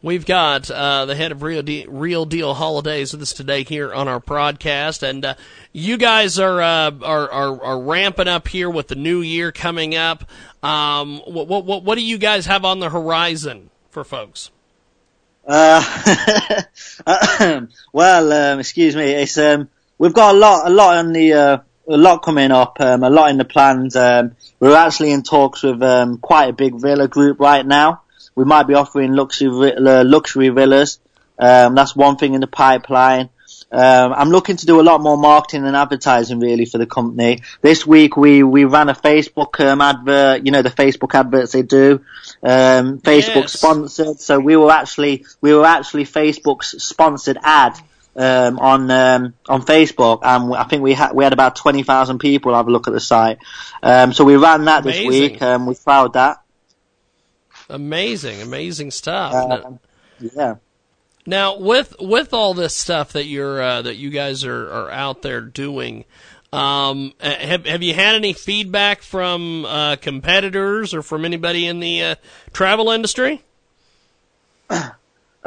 [0.00, 3.92] We've got uh, the head of Real, De- Real Deal Holidays with us today here
[3.92, 5.34] on our broadcast, and uh,
[5.72, 9.96] you guys are, uh, are, are are ramping up here with the new year coming
[9.96, 10.24] up.
[10.62, 14.52] Um, what what what do you guys have on the horizon for folks?
[15.44, 15.82] Uh,
[17.92, 19.02] well, um, excuse me.
[19.02, 21.58] It's um, we've got a lot, a lot on the, uh,
[21.88, 23.96] a lot coming up, um, a lot in the plans.
[23.96, 28.02] Um, we're actually in talks with um, quite a big villa group right now.
[28.34, 31.00] We might be offering luxury uh, luxury villas.
[31.38, 33.30] Um, that's one thing in the pipeline.
[33.70, 37.42] Um, I'm looking to do a lot more marketing and advertising really for the company.
[37.60, 41.62] This week we, we ran a Facebook um, advert, you know the Facebook adverts they
[41.62, 42.00] do,
[42.42, 43.52] um, Facebook Yes.
[43.52, 44.20] sponsored.
[44.20, 47.78] So we were actually we were actually Facebook's sponsored ad
[48.18, 52.18] um, on um, on Facebook, and I think we had we had about twenty thousand
[52.18, 53.38] people have a look at the site.
[53.82, 55.40] Um, so we ran that this week.
[55.40, 56.42] Um, we found that.
[57.70, 59.34] Amazing, amazing stuff.
[59.34, 59.78] Um, Now-
[60.20, 60.54] yeah.
[61.26, 65.20] Now, with with all this stuff that you're uh, that you guys are, are out
[65.20, 66.06] there doing,
[66.54, 72.02] um, have have you had any feedback from uh, competitors or from anybody in the
[72.02, 72.14] uh,
[72.54, 73.42] travel industry?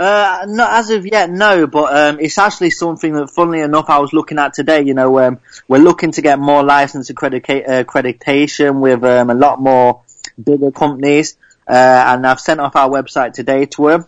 [0.01, 3.99] Uh, not as of yet, no, but um, it's actually something that, funnily enough, I
[3.99, 4.81] was looking at today.
[4.81, 9.61] You know, um, we're looking to get more license accredita- accreditation with um, a lot
[9.61, 10.01] more
[10.43, 11.37] bigger companies,
[11.67, 14.05] uh, and I've sent off our website today to them,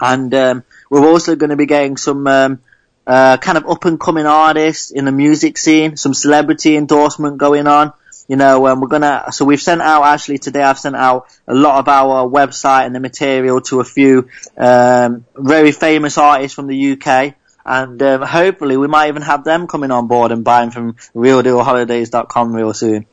[0.00, 2.60] and um, we're also going to be getting some um,
[3.04, 7.66] uh, kind of up and coming artists in the music scene, some celebrity endorsement going
[7.66, 7.92] on.
[8.28, 11.54] You know, um, we're gonna, so we've sent out, actually today I've sent out a
[11.54, 16.66] lot of our website and the material to a few, um, very famous artists from
[16.66, 17.34] the UK.
[17.64, 22.52] And, um, hopefully we might even have them coming on board and buying from realdealholidays.com
[22.52, 23.06] real soon.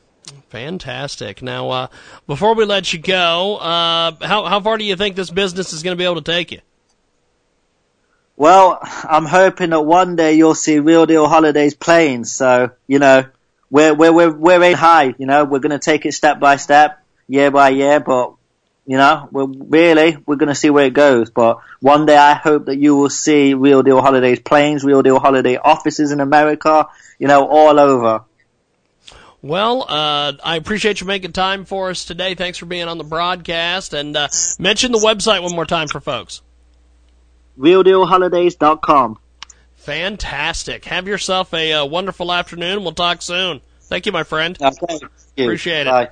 [0.54, 1.42] Fantastic.
[1.42, 1.86] Now, uh,
[2.28, 5.82] before we let you go, uh, how how far do you think this business is
[5.82, 6.60] going to be able to take you?
[8.36, 12.24] Well, I'm hoping that one day you'll see Real Deal Holidays playing.
[12.24, 13.24] So, you know,
[13.74, 16.54] we're, we're, we're, we're aiming high, you know, we're going to take it step by
[16.54, 18.34] step, year by year, but,
[18.86, 21.30] you know, we're really, we're going to see where it goes.
[21.30, 25.18] But one day I hope that you will see Real Deal Holidays planes, Real Deal
[25.18, 26.86] Holiday offices in America,
[27.18, 28.22] you know, all over.
[29.42, 32.36] Well, uh, I appreciate you making time for us today.
[32.36, 34.28] Thanks for being on the broadcast, and uh,
[34.60, 36.42] mention the website one more time for folks.
[37.58, 39.18] RealDealHolidays.com.
[39.84, 40.86] Fantastic.
[40.86, 42.82] Have yourself a uh, wonderful afternoon.
[42.82, 43.60] We'll talk soon.
[43.82, 44.56] Thank you, my friend.
[45.36, 45.44] You.
[45.44, 45.90] Appreciate it.
[45.90, 46.08] Bye.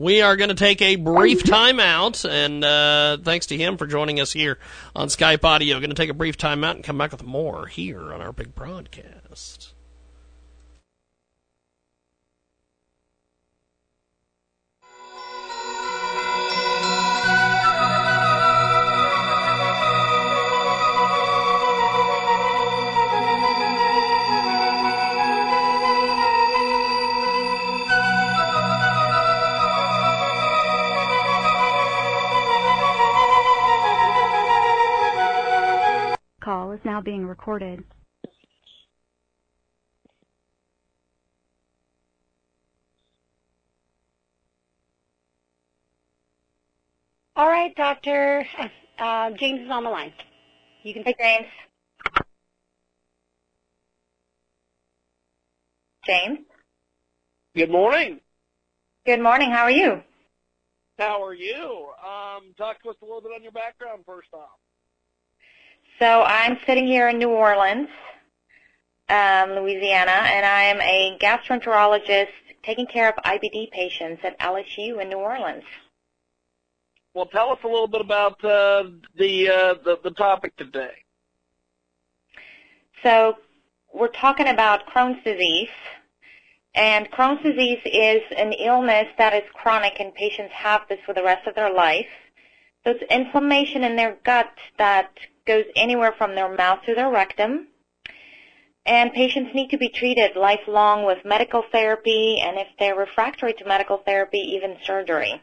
[0.00, 4.18] We are going to take a brief timeout, and uh, thanks to him for joining
[4.18, 4.58] us here
[4.96, 5.78] on Skype Audio.
[5.78, 8.56] Going to take a brief timeout and come back with more here on our big
[8.56, 9.73] broadcast.
[36.84, 37.84] Now being recorded.
[47.36, 48.46] All right, Doctor.
[48.98, 50.12] Uh, James is on the line.
[50.84, 51.02] You can.
[51.02, 51.46] Hey, James.
[56.06, 56.38] James.
[57.56, 58.20] Good morning.
[59.04, 59.50] Good morning.
[59.50, 60.02] How are you?
[60.98, 61.88] How are you?
[62.04, 64.58] Um, talk to us a little bit on your background first off.
[65.98, 67.88] So I'm sitting here in New Orleans,
[69.08, 72.32] um, Louisiana, and I am a gastroenterologist
[72.64, 75.62] taking care of IBD patients at LSU in New Orleans.
[77.14, 78.84] Well, tell us a little bit about uh,
[79.16, 80.94] the, uh, the the topic today.
[83.04, 83.36] so
[83.92, 85.68] we're talking about Crohn's disease.
[86.74, 91.22] And Crohn's disease is an illness that is chronic and patients have this for the
[91.22, 92.08] rest of their life.
[92.82, 95.10] So it's inflammation in their gut that
[95.46, 97.68] goes anywhere from their mouth to their rectum.
[98.86, 103.64] And patients need to be treated lifelong with medical therapy and if they're refractory to
[103.64, 105.40] medical therapy, even surgery.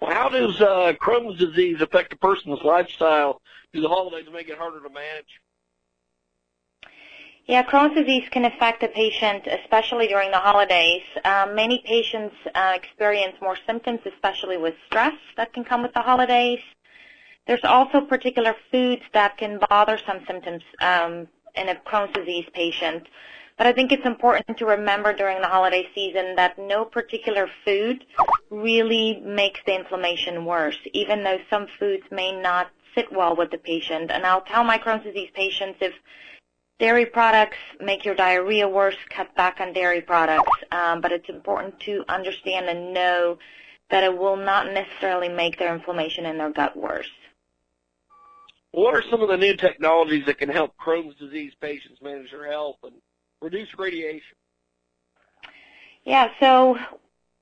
[0.00, 3.40] Well, how does uh, Crohn's disease affect a person's lifestyle?
[3.72, 5.40] Do the holidays make it harder to manage?
[7.46, 11.02] Yeah, Crohn's disease can affect a patient, especially during the holidays.
[11.24, 16.00] Uh, many patients uh, experience more symptoms, especially with stress that can come with the
[16.00, 16.58] holidays.
[17.46, 23.06] There's also particular foods that can bother some symptoms um, in a Crohn's disease patient.
[23.56, 28.04] But I think it's important to remember during the holiday season that no particular food
[28.50, 33.58] really makes the inflammation worse, even though some foods may not sit well with the
[33.58, 34.10] patient.
[34.10, 35.94] And I'll tell my Crohn's disease patients if
[36.78, 38.96] Dairy products make your diarrhea worse.
[39.08, 40.52] Cut back on dairy products.
[40.70, 43.38] Um, but it's important to understand and know
[43.90, 47.10] that it will not necessarily make their inflammation in their gut worse.
[48.76, 52.46] What are some of the new technologies that can help Crohn's disease patients manage their
[52.50, 52.92] health and
[53.40, 54.36] reduce radiation?
[56.04, 56.76] Yeah, so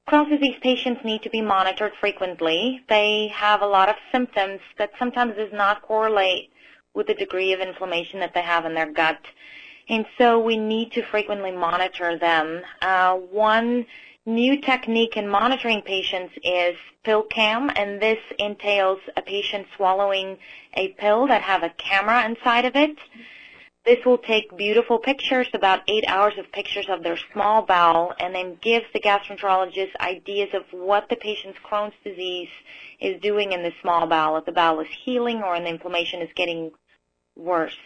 [0.09, 2.83] Crohn's disease patients need to be monitored frequently.
[2.89, 6.53] They have a lot of symptoms that sometimes does not correlate
[6.95, 9.19] with the degree of inflammation that they have in their gut.
[9.89, 12.63] And so we need to frequently monitor them.
[12.81, 13.87] Uh, one
[14.27, 20.39] new technique in monitoring patients is PillCam, and this entails a patient swallowing
[20.75, 22.97] a pill that have a camera inside of it.
[23.85, 28.35] This will take beautiful pictures, about eight hours of pictures of their small bowel, and
[28.35, 32.49] then gives the gastroenterologist ideas of what the patient's Crohn's disease
[32.99, 36.31] is doing in the small bowel, if the bowel is healing or the inflammation is
[36.35, 36.71] getting
[37.37, 37.77] worse.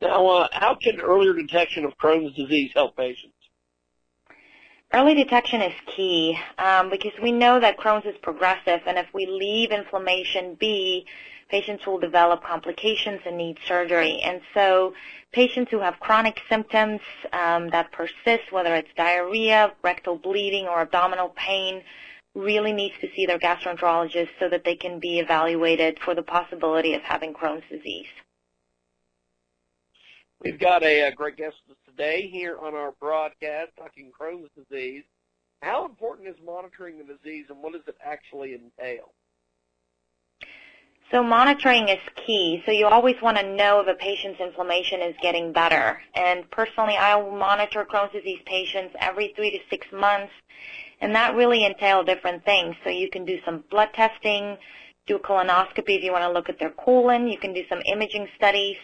[0.00, 3.33] Now, uh, how can earlier detection of Crohn's disease help patients?
[4.94, 9.26] Early detection is key um, because we know that Crohn's is progressive, and if we
[9.26, 11.04] leave inflammation be,
[11.48, 14.20] patients will develop complications and need surgery.
[14.22, 14.94] And so
[15.32, 17.00] patients who have chronic symptoms
[17.32, 21.82] um, that persist, whether it's diarrhea, rectal bleeding, or abdominal pain,
[22.36, 26.94] really needs to see their gastroenterologist so that they can be evaluated for the possibility
[26.94, 28.06] of having Crohn's disease.
[30.44, 35.02] We've got a, a great guest today here on our broadcast talking Crohn's disease.
[35.62, 39.14] How important is monitoring the disease and what does it actually entail?
[41.10, 42.62] So monitoring is key.
[42.66, 46.02] So you always want to know if a patient's inflammation is getting better.
[46.14, 50.32] And personally, I monitor Crohn's disease patients every three to six months
[51.00, 52.76] and that really entails different things.
[52.84, 54.58] So you can do some blood testing,
[55.06, 57.28] do a colonoscopy if you want to look at their colon.
[57.28, 58.76] You can do some imaging studies.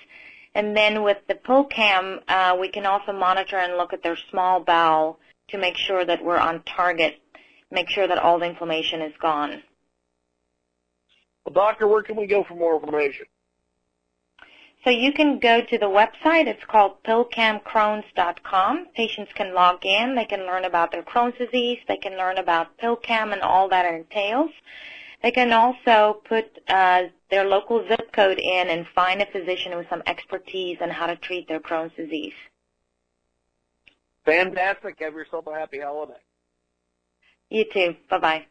[0.55, 4.61] And then with the PillCam, uh, we can also monitor and look at their small
[4.61, 7.21] bowel to make sure that we're on target,
[7.71, 9.63] make sure that all the inflammation is gone.
[11.45, 13.27] Well, doctor, where can we go for more information?
[14.85, 16.47] So you can go to the website.
[16.47, 18.87] It's called pillcamcrohns.com.
[18.97, 20.15] Patients can log in.
[20.15, 21.79] They can learn about their Crohn's disease.
[21.87, 24.51] They can learn about PillCam and all that entails.
[25.23, 29.89] They can also put uh, their local zip code in and find a physician with
[29.89, 32.33] some expertise on how to treat their Crohn's disease.
[34.25, 34.97] Fantastic.
[35.01, 36.21] Have yourself a happy holiday.
[37.51, 37.97] You too.
[38.09, 38.47] Bye-bye.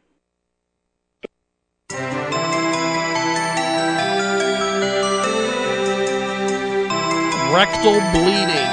[7.54, 8.72] rectal bleeding.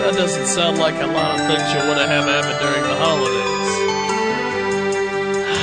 [0.00, 2.96] That doesn't sound like a lot of things you want to have happen during the
[2.96, 3.37] holidays.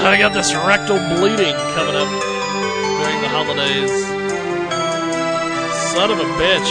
[0.06, 2.08] I got this rectal bleeding coming up
[3.02, 3.90] during the holidays.
[5.94, 6.70] Son of a bitch.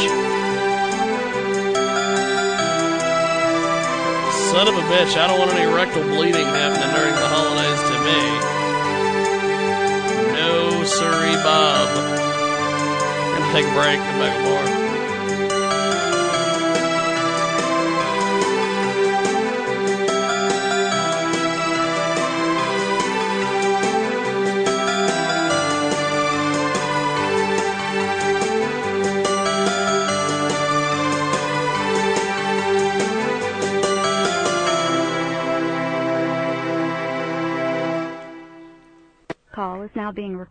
[4.52, 7.96] Son of a bitch, I don't want any rectal bleeding happening during the holidays to
[8.06, 8.20] me.
[10.38, 11.90] No, sorry, Bob
[13.34, 14.83] Gonna take a break, come back more.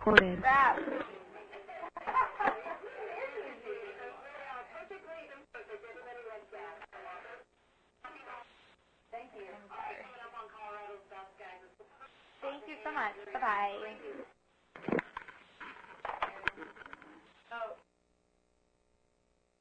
[0.05, 0.43] Now being recorded.
[12.41, 13.13] Thank you so much.
[13.33, 13.71] Bye-bye.
[17.53, 17.75] Oh.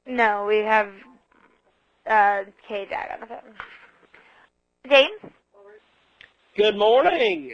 [0.05, 0.87] No, we have
[2.09, 3.55] uh, K Jag on the phone.
[4.89, 5.33] James?
[6.57, 7.53] Good morning.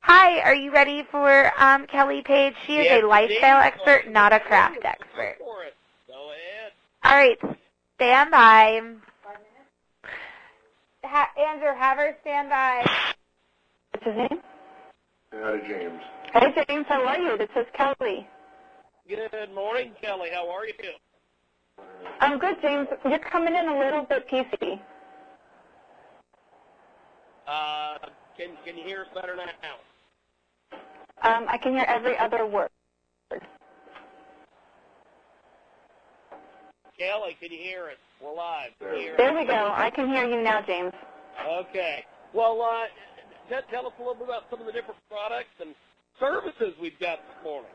[0.00, 2.54] Hi, are you ready for um, Kelly Page?
[2.66, 3.74] She is Yes, a lifestyle James.
[3.74, 5.36] expert, not a craft expert.
[5.38, 5.74] For it.
[6.06, 6.72] Go ahead.
[7.04, 7.38] All right,
[7.96, 8.80] stand by.
[11.04, 12.84] Ha- Andrew, have her stand by.
[13.92, 14.40] What's his name?
[15.34, 16.00] Hi, James.
[16.32, 17.36] Hey, James, how are you?
[17.36, 18.26] This is Kelly.
[19.08, 20.28] Good morning, Kelly.
[20.32, 20.74] How are you?
[22.20, 22.88] I'm good, James.
[23.04, 24.80] You're coming in a little bit PC.
[27.46, 27.96] Uh,
[28.36, 29.44] can can you hear us better now?
[31.22, 32.68] Um, I can hear every other word.
[36.98, 37.96] Kelly, can you hear us?
[38.22, 38.70] We're live.
[38.80, 39.72] Hear There we go.
[39.74, 40.92] I can hear you now, James.
[41.46, 42.04] Okay.
[42.34, 42.86] Well, uh,
[43.48, 45.74] t- tell us a little bit about some of the different products and
[46.18, 47.70] services we've got this morning.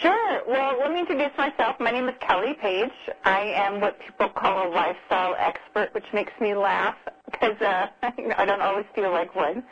[0.00, 0.42] Sure.
[0.48, 1.76] Well, let me introduce myself.
[1.78, 2.90] My name is Kelly Page.
[3.24, 6.96] I am what people call a lifestyle expert, which makes me laugh
[7.30, 9.62] because uh, I don't always feel like one.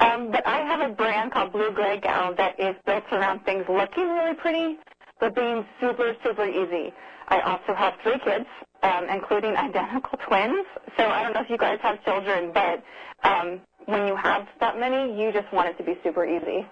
[0.00, 3.64] Um, but I have a brand called Blue Gray Gal that is built around things
[3.68, 4.78] looking really pretty,
[5.20, 6.92] but being super, super easy.
[7.28, 8.46] I also have three kids,
[8.82, 10.66] um, including identical twins.
[10.96, 12.82] So I don't know if you guys have children, but
[13.28, 16.66] um, when you have that many, you just want it to be super easy.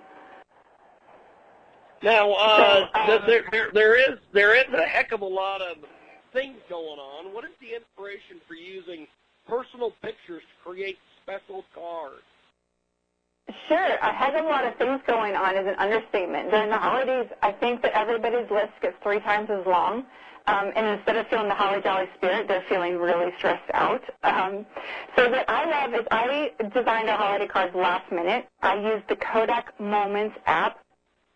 [2.03, 5.27] Now, uh, So, um, th- there, there, there is there is a heck of a
[5.27, 5.79] lot of
[6.33, 7.35] things going on.
[7.35, 9.07] What is the inspiration for using
[9.49, 12.23] personal pictures to create special cards?
[13.69, 16.51] Sure, I of a lot of things going on is an understatement.
[16.51, 20.05] During the holidays, I think that everybody's list gets three times as long.
[20.47, 24.03] Um, and instead of feeling the holly jolly spirit, they're feeling really stressed out.
[24.23, 24.65] Um,
[25.17, 28.47] so what I love is I designed our holiday cards last minute.
[28.63, 30.79] I used the Kodak Moments app.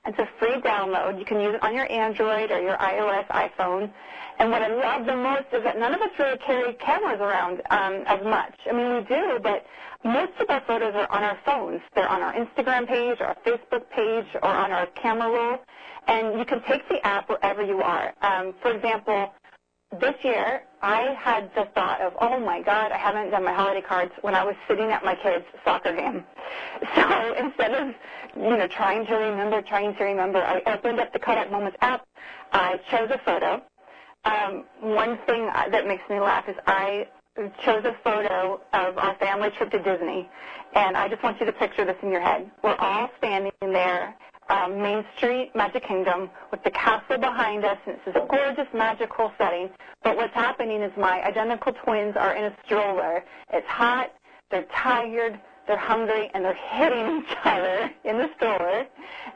[0.06, 1.18] It's a free download.
[1.18, 3.90] You can use it on your Android or your iOS iPhone.
[4.38, 7.62] And what I love the most is that none of us really carry cameras around
[7.70, 8.54] um, as much.
[8.68, 9.64] I mean, we do, but
[10.04, 11.80] most of our photos are on our phones.
[11.94, 15.58] They're on our Instagram page our Facebook page or on our camera roll.
[16.08, 18.12] And you can take the app wherever you are.
[18.22, 19.32] Um, for example,
[20.00, 23.82] this year I had the thought of, oh my God, I haven't done my holiday
[23.86, 26.24] cards when I was sitting at my kid's soccer game.
[26.96, 27.94] So instead of,
[28.36, 32.04] you know, trying to remember, trying to remember, I opened up the Kodak Moments app.
[32.52, 33.62] I chose a photo.
[34.24, 37.06] Um, one thing that makes me laugh is I
[37.64, 40.28] chose a photo of our family trip to Disney,
[40.74, 42.50] and I just want you to picture this in your head.
[42.62, 44.14] We're all standing there,
[44.50, 49.32] um, Main Street, Magic Kingdom, with the castle behind us, and it's this gorgeous, magical
[49.38, 49.70] setting.
[50.04, 53.24] But what's happening is my identical twins are in a stroller.
[53.50, 54.12] It's hot,
[54.50, 58.84] they're tired, they're hungry, and they're hitting each other in the stroller.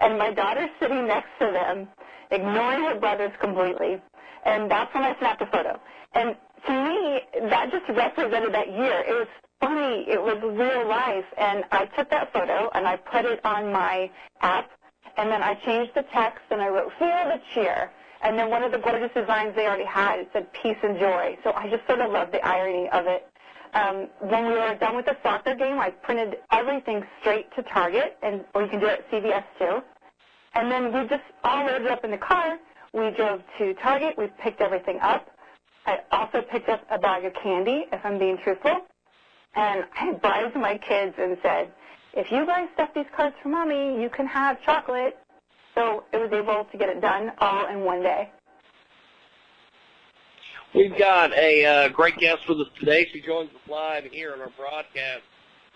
[0.00, 1.88] And my daughter's sitting next to them,
[2.30, 4.02] ignoring her brothers completely.
[4.44, 5.80] And that's when I snapped a photo.
[6.14, 6.36] And
[6.66, 9.04] to me, that just represented that year.
[9.06, 9.28] It was
[9.60, 10.04] funny.
[10.08, 11.24] It was real life.
[11.38, 14.70] And I took that photo and I put it on my app.
[15.16, 17.90] And then I changed the text and I wrote, feel the cheer.
[18.22, 21.38] And then one of the gorgeous designs they already had, it said peace and joy.
[21.44, 23.26] So I just sort of loved the irony of it.
[23.74, 28.16] Um, when we were done with the soccer game, I printed everything straight to Target,
[28.22, 29.80] and or you can do it at CVS too.
[30.54, 32.58] And then we just all loaded up in the car.
[32.94, 34.16] We drove to Target.
[34.18, 35.28] We picked everything up.
[35.86, 38.80] I also picked up a bag of candy, if I'm being truthful.
[39.54, 41.72] And I bribed my kids and said,
[42.12, 45.16] if you guys stuff these cards for mommy, you can have chocolate.
[45.74, 48.30] So it was able to get it done all in one day.
[50.74, 53.06] We've got a uh, great guest with us today.
[53.12, 55.22] She joins us live here on our broadcast,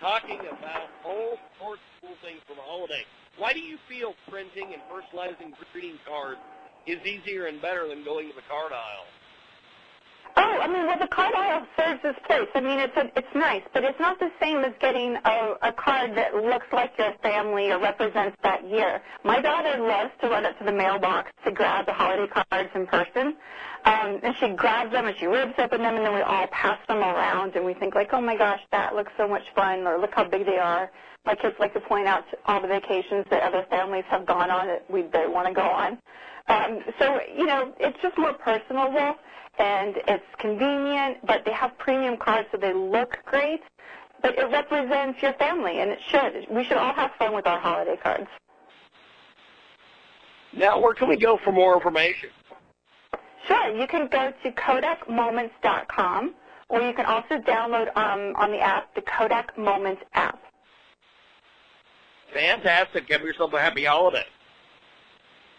[0.00, 3.04] talking about all sorts of cool things for the holiday.
[3.38, 6.40] Why do you feel printing and personalizing greeting cards
[6.86, 9.06] is easier and better than going to the card aisle?
[10.70, 12.48] Mean, well, the card aisle serves its place.
[12.54, 15.72] I mean, it's a, it's nice, but it's not the same as getting a, a
[15.72, 19.02] card that looks like your family or represents that year.
[19.24, 22.86] My daughter loves to run up to the mailbox to grab the holiday cards in
[22.86, 23.34] person,
[23.84, 26.78] um, and she grabs them and she rips open them, and then we all pass
[26.86, 29.98] them around, and we think like, oh my gosh, that looks so much fun, or
[29.98, 30.88] look how big they are.
[31.26, 34.68] My kids like to point out all the vacations that other families have gone on
[34.68, 35.98] that we don't want to go on.
[36.50, 39.14] Um, so, you know, it's just more personable
[39.58, 43.60] and it's convenient, but they have premium cards so they look great,
[44.22, 46.46] but it represents your family, and it should.
[46.50, 48.28] We should all have fun with our holiday cards.
[50.52, 52.30] Now, where can we go for more information?
[53.46, 56.34] Sure, you can go to kodakmoments.com,
[56.68, 60.38] or you can also download um, on the app the Kodak Moments app.
[62.32, 63.08] Fantastic.
[63.08, 64.24] Give yourself a happy holiday.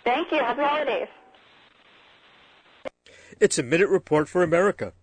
[0.03, 0.39] Thank you.
[0.39, 1.07] Happy holidays.
[3.39, 4.93] It's a minute report for America.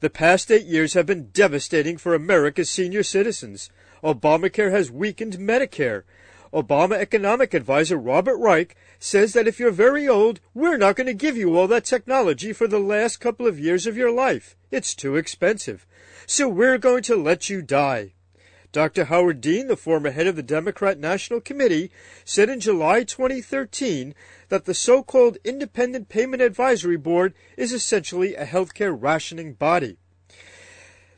[0.00, 3.70] The past eight years have been devastating for America's senior citizens.
[4.02, 6.04] Obamacare has weakened Medicare.
[6.52, 11.14] Obama economic advisor Robert Reich says that if you're very old, we're not going to
[11.14, 14.56] give you all that technology for the last couple of years of your life.
[14.70, 15.86] It's too expensive.
[16.26, 18.14] So we're going to let you die.
[18.72, 19.06] Dr.
[19.06, 21.90] Howard Dean, the former head of the Democrat National Committee,
[22.24, 24.14] said in July 2013
[24.48, 29.96] that the so-called Independent Payment Advisory Board is essentially a healthcare rationing body.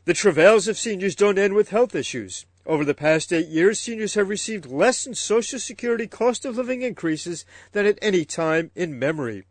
[0.07, 2.47] The travails of seniors don't end with health issues.
[2.65, 6.81] Over the past eight years, seniors have received less in Social Security cost of living
[6.83, 9.45] increases than at any time in memory.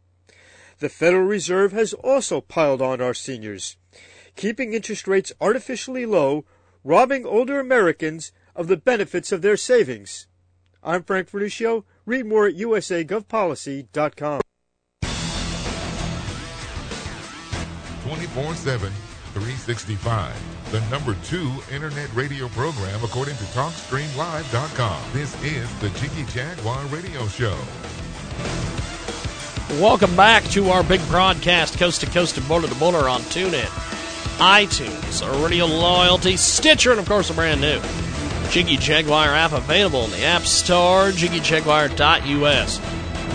[0.79, 3.77] The Federal Reserve has also piled on our seniors,
[4.35, 6.45] keeping interest rates artificially low,
[6.83, 10.27] robbing older Americans of the benefits of their savings.
[10.83, 11.83] I'm Frank Vernuccio.
[12.05, 14.41] Read more at usagovpolicy.com.
[18.03, 18.91] 24 7,
[19.33, 20.33] 365.
[20.71, 25.01] The number two internet radio program according to TalkStreamLive.com.
[25.13, 27.57] This is the Jiggy Jaguar Radio Show.
[29.79, 33.69] Welcome back to our big broadcast, coast to coast and border to border on TuneIn,
[34.41, 37.79] iTunes, Radio Loyalty, Stitcher, and of course, a brand new
[38.49, 42.81] Jiggy Jaguar app available in the App Store, jiggyjaguar.us.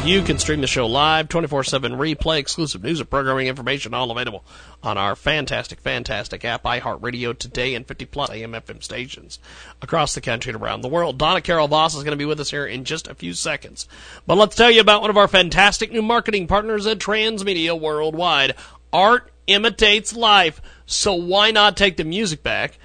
[0.04, 4.10] You can stream the show live, 24 7 replay, exclusive news and programming information, all
[4.10, 4.44] available
[4.82, 9.38] on our fantastic, fantastic app, iHeartRadio, today, and 50 plus AM FM stations
[9.80, 11.18] across the country and around the world.
[11.18, 13.86] Donna Carol Voss is going to be with us here in just a few seconds.
[14.26, 18.56] But let's tell you about one of our fantastic new marketing partners at Transmedia Worldwide.
[18.92, 22.78] Art imitates life, so why not take the music back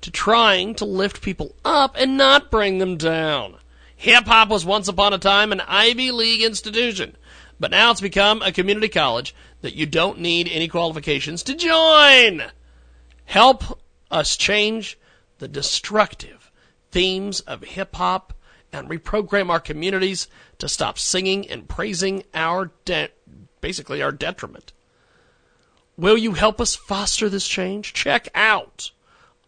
[0.00, 3.56] to trying to lift people up and not bring them down?
[3.96, 7.16] Hip hop was once upon a time an Ivy League institution,
[7.58, 12.44] but now it's become a community college that you don't need any qualifications to join.
[13.24, 13.80] Help
[14.10, 14.96] us change
[15.38, 16.50] the destructive
[16.92, 18.32] themes of hip hop
[18.72, 20.28] and reprogram our communities
[20.58, 23.10] to stop singing and praising our de-
[23.60, 24.72] basically our detriment.
[25.98, 27.92] Will you help us foster this change?
[27.92, 28.92] Check out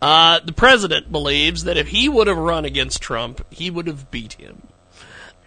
[0.00, 4.12] uh, the president believes that if he would have run against Trump, he would have
[4.12, 4.68] beat him.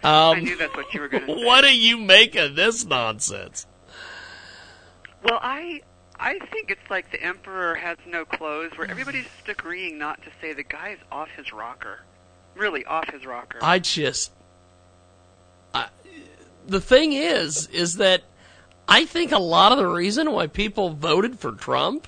[0.02, 1.32] Um, I knew that's what you were going to.
[1.44, 3.66] What do you make of this nonsense?
[5.22, 5.82] Well, I
[6.18, 10.30] I think it's like the emperor has no clothes, where everybody's just agreeing not to
[10.40, 12.00] say the guy's off his rocker,
[12.54, 13.58] really off his rocker.
[13.60, 14.32] I just,
[15.74, 15.88] I,
[16.66, 18.22] the thing is, is that
[18.88, 22.06] I think a lot of the reason why people voted for Trump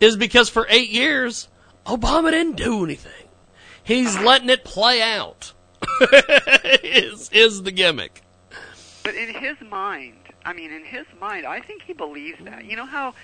[0.00, 1.48] is because for eight years
[1.86, 3.28] Obama didn't do anything.
[3.82, 5.53] He's letting it play out.
[6.82, 8.22] is is the gimmick.
[9.02, 12.64] But in his mind, I mean, in his mind, I think he believes that.
[12.64, 13.14] You know how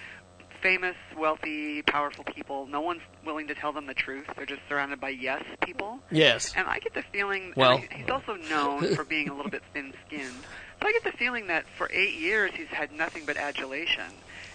[0.62, 4.26] famous, wealthy, powerful people, no one's willing to tell them the truth.
[4.36, 6.00] They're just surrounded by yes people.
[6.10, 6.52] Yes.
[6.54, 7.54] And I get the feeling.
[7.56, 10.34] Well- I he's also known for being a little bit thin-skinned.
[10.80, 14.04] So I get the feeling that for eight years he's had nothing but adulation,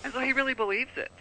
[0.03, 1.11] and so he really believes it.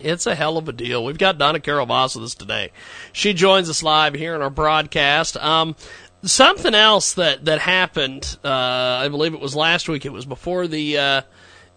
[0.00, 1.04] It's a hell of a deal.
[1.04, 2.72] We've got Donna Carol Voss with us today.
[3.12, 5.36] She joins us live here in our broadcast.
[5.36, 5.76] Um,
[6.22, 10.04] something else that that happened, uh, I believe it was last week.
[10.04, 11.22] It was before the uh,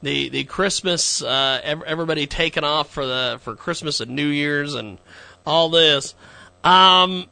[0.01, 1.21] the the Christmas.
[1.21, 4.97] Uh, everybody taking off for the for Christmas and New Year's and
[5.45, 6.15] all this.
[6.63, 7.27] Um,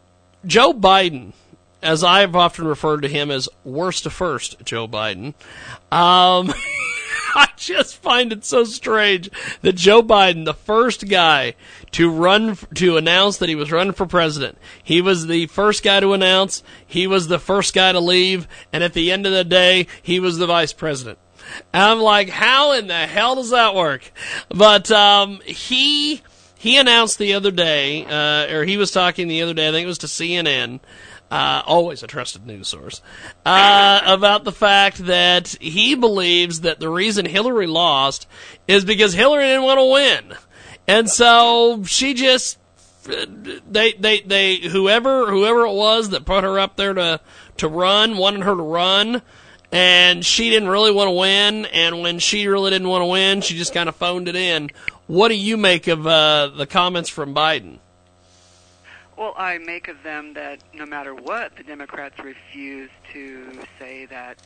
[0.45, 1.33] Joe Biden,
[1.81, 5.33] as I've often referred to him as worst to first, Joe Biden.
[5.91, 6.53] Um,
[7.37, 9.29] I just find it so strange
[9.61, 11.55] that Joe Biden, the first guy
[11.91, 15.99] to run to announce that he was running for president, he was the first guy
[15.99, 19.43] to announce, he was the first guy to leave, and at the end of the
[19.43, 21.19] day, he was the vice president.
[21.73, 24.13] And I'm like, how in the hell does that work?
[24.49, 26.21] But um, he
[26.57, 29.67] he announced the other day, uh, or he was talking the other day.
[29.67, 30.79] I think it was to CNN.
[31.31, 33.01] Uh, always a trusted news source,
[33.45, 38.27] uh, about the fact that he believes that the reason Hillary lost
[38.67, 40.37] is because Hillary didn't want to win.
[40.87, 42.59] And so she just,
[43.03, 47.19] they, they, they, whoever, whoever it was that put her up there to,
[47.57, 49.21] to run, wanted her to run,
[49.71, 53.41] and she didn't really want to win, and when she really didn't want to win,
[53.41, 54.69] she just kind of phoned it in.
[55.07, 57.79] What do you make of, uh, the comments from Biden?
[59.17, 64.37] Well, I make of them that no matter what, the Democrats refuse to say that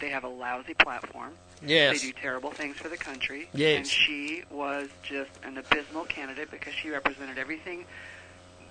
[0.00, 1.32] they have a lousy platform.
[1.64, 2.00] Yes.
[2.02, 3.48] They do terrible things for the country.
[3.54, 3.78] Yes.
[3.78, 7.86] And she was just an abysmal candidate because she represented everything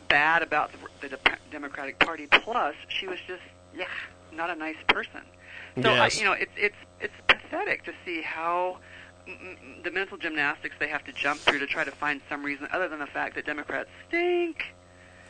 [0.10, 2.28] bad about the, the De- Democratic Party.
[2.28, 3.42] Plus, she was just,
[3.76, 3.86] yeah,
[4.32, 5.22] not a nice person.
[5.82, 6.16] So, Yes.
[6.16, 8.78] I, you know, it's it's it's pathetic to see how
[9.84, 12.88] the mental gymnastics they have to jump through to try to find some reason other
[12.88, 14.66] than the fact that Democrats stink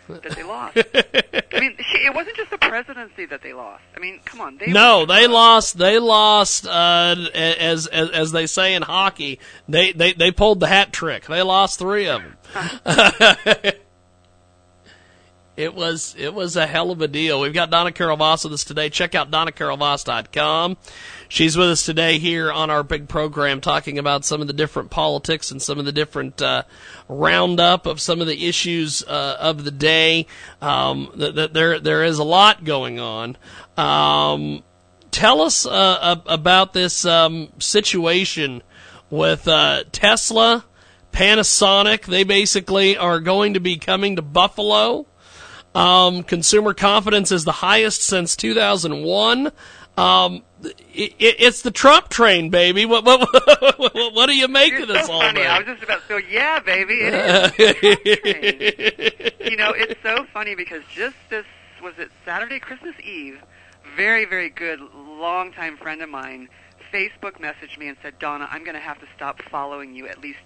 [0.07, 0.77] that they lost.
[1.53, 3.83] I mean, she, it wasn't just the presidency that they lost.
[3.95, 5.77] I mean, come on, they no, they lost.
[5.77, 6.65] They lost.
[6.65, 11.25] Uh, as, as as they say in hockey, they, they they pulled the hat trick.
[11.25, 12.37] They lost three of them.
[15.55, 17.39] it was it was a hell of a deal.
[17.39, 18.89] We've got Donna Carol Voss with us today.
[18.89, 20.77] Check out donnacarolvoss.com.
[21.29, 24.89] She's with us today here on our big program, talking about some of the different
[24.89, 26.63] politics and some of the different uh,
[27.07, 30.25] roundup of some of the issues uh, of the day.
[30.61, 33.37] Um, there there is a lot going on.
[33.77, 34.63] Um,
[35.11, 38.63] tell us uh, about this um, situation
[39.11, 40.65] with uh, Tesla,
[41.11, 42.05] Panasonic.
[42.05, 45.05] They basically are going to be coming to Buffalo.
[45.75, 49.51] Um, consumer confidence is the highest since 2001.
[49.95, 52.85] Um, it, it, it's the Trump train, baby.
[52.85, 53.19] What what
[53.79, 55.41] what, what do you make You're of this so all funny.
[55.41, 56.95] I was just about to go, yeah, baby.
[57.01, 57.51] It is.
[59.39, 59.51] train.
[59.51, 61.45] you know, it's so funny because just this
[61.81, 63.41] was it Saturday, Christmas Eve.
[63.95, 66.49] Very, very good, longtime friend of mine
[66.93, 70.21] Facebook messaged me and said, Donna, I'm going to have to stop following you at
[70.21, 70.37] least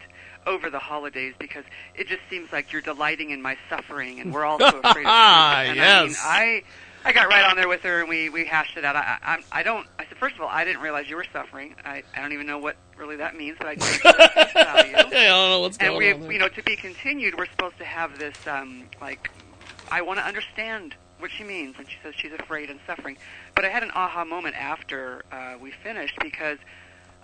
[0.48, 4.46] over the holidays because it just seems like you're delighting in my suffering, and we're
[4.46, 5.06] all so afraid of Trump.
[5.06, 6.20] And I mean, Yes.
[6.24, 6.64] I
[7.06, 8.96] I got right on there with her, and we we hashed it out.
[8.96, 9.86] I I, I don't.
[10.00, 11.76] I said, first of all, I didn't realize you were suffering.
[11.86, 13.80] I I don't even know what really that means, but I you.
[14.06, 15.12] I don't
[15.52, 16.32] know what's and going we, on there.
[16.32, 19.30] you know, to be continued, we're supposed to have this, um, like,
[19.92, 23.18] I want to understand what she means when she says she's afraid and suffering.
[23.56, 26.58] But I had an aha moment after uh, we finished because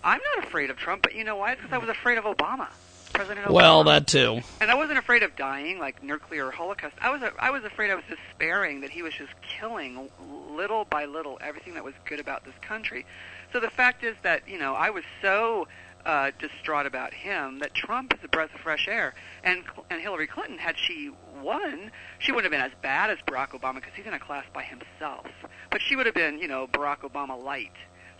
[0.03, 1.51] I'm not afraid of Trump, but you know why?
[1.53, 2.67] It's because I was afraid of Obama,
[3.13, 3.51] President Obama.
[3.51, 4.41] Well, that too.
[4.59, 6.95] And I wasn't afraid of dying, like nuclear holocaust.
[7.01, 10.09] I was I was afraid I was despairing that he was just killing
[10.51, 13.05] little by little everything that was good about this country.
[13.51, 15.67] So the fact is that you know I was so
[16.05, 20.27] uh, distraught about him that Trump is a breath of fresh air, and and Hillary
[20.27, 21.11] Clinton, had she
[21.41, 24.45] won, she wouldn't have been as bad as Barack Obama because he's in a class
[24.53, 25.27] by himself.
[25.69, 27.71] But she would have been you know Barack Obama light.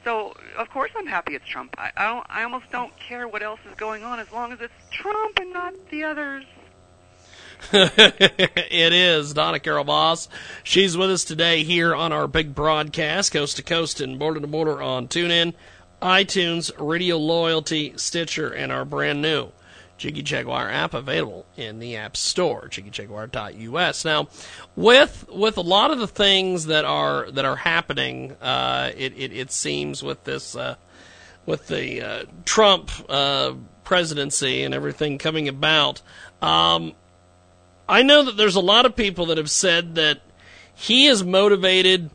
[0.04, 1.76] So of course I'm happy it's Trump.
[1.78, 4.62] I I, don't, I almost don't care what else is going on as long as
[4.62, 6.46] it's Trump and not the others.
[7.72, 10.28] it is Donna Carol Voss.
[10.64, 14.48] She's with us today here on our big broadcast, coast to coast and border to
[14.48, 15.54] border on TuneIn,
[16.02, 19.50] iTunes, Radio Loyalty, Stitcher, and our brand new
[20.04, 24.04] Jiggy Jaguar app available in the App Store, jiggyjaguar.us.
[24.04, 24.28] Now,
[24.76, 29.32] with with a lot of the things that are that are happening, uh, it, it
[29.32, 30.76] it seems with this uh,
[31.46, 33.54] with the uh, Trump uh,
[33.86, 36.02] presidency and everything coming about.
[36.42, 36.96] Um,
[37.88, 40.20] I know that there's a lot of people that have said that
[40.76, 42.10] he is motivated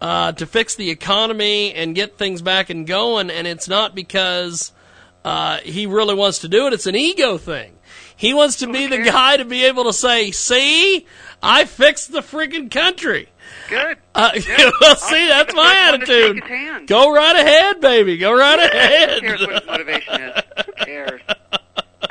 [0.00, 4.70] uh, to fix the economy and get things back and going, and it's not because
[5.24, 6.72] uh, he really wants to do it.
[6.72, 7.72] It's an ego thing.
[8.16, 11.06] He wants to be the guy to be able to say, "See,
[11.42, 13.28] I fixed the freaking country."
[13.68, 13.98] Good.
[14.14, 14.70] Uh, Yeah.
[14.80, 16.88] well, see, that's my first one to shake attitude.
[16.88, 18.16] Go right ahead, baby.
[18.18, 19.10] Go right ahead.
[19.14, 20.42] Who cares what his motivation is?
[20.66, 21.20] Who cares?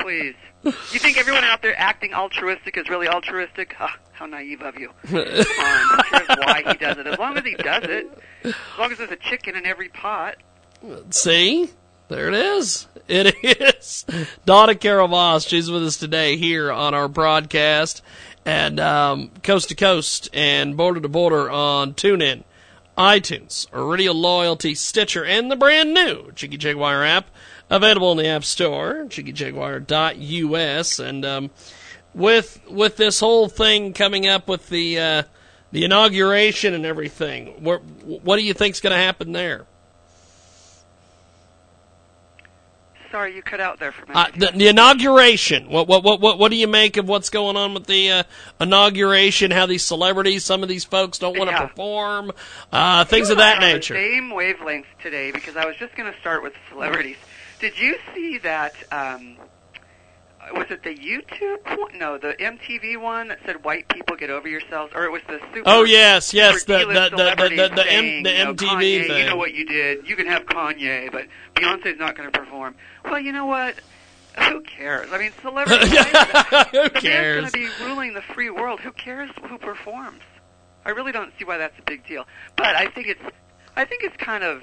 [0.00, 0.34] Please.
[0.64, 3.74] You think everyone out there acting altruistic is really altruistic?
[3.78, 4.90] Ah, how naive of you.
[5.06, 7.06] Come on, who cares why he does it?
[7.06, 8.06] As long as he does it,
[8.44, 10.36] as long as there's a chicken in every pot.
[11.10, 11.70] See?
[12.08, 12.86] There it is.
[13.08, 14.04] It is.
[14.44, 18.02] Donna Carol Voss, she's with us today here on our broadcast
[18.44, 22.44] and um, coast to coast and border to border on TuneIn,
[22.98, 27.26] iTunes, Radio Loyalty, Stitcher, and the brand new Jiggy Jaguar app
[27.70, 30.98] available in the App Store, jiggyjaguar.us.
[30.98, 31.50] And um,
[32.14, 35.22] with with this whole thing coming up with the uh,
[35.72, 39.66] the inauguration and everything, what, what do you think's going to happen there?
[43.14, 45.68] Sorry, you cut out there for a Uh, the, the inauguration.
[45.68, 48.22] What, what what what what do you make of what's going on with the uh,
[48.60, 49.52] inauguration?
[49.52, 51.66] How these celebrities, some of these folks don't want to Yeah.
[51.66, 52.32] perform,
[52.72, 53.94] uh, things of that nature.
[53.94, 57.16] Same wavelength today because I was just going to start with celebrities.
[57.60, 58.74] Did you see that?
[58.90, 59.36] Um,
[60.52, 61.98] was it the YouTube one?
[61.98, 65.38] No, the MTV one that said "white people get over yourselves," or it was the
[65.54, 65.62] super.
[65.66, 68.66] Oh, yes, yes, the- the- the- the- celebrities the- the M- the you know, MTV
[69.08, 70.06] Kanye, You know what you did.
[70.08, 72.74] You can have Kanye, but Beyonce's not going to perform.
[73.04, 73.76] Well, you know what?
[74.48, 75.12] Who cares?
[75.12, 75.88] I mean, celebrities.
[75.90, 77.40] Who the cares?
[77.52, 78.80] going to be ruling the free world.
[78.80, 80.22] Who cares who performs?
[80.84, 82.26] I really don't see why that's a big deal.
[82.56, 83.22] But I think it's,
[83.76, 84.62] I think it's kind of,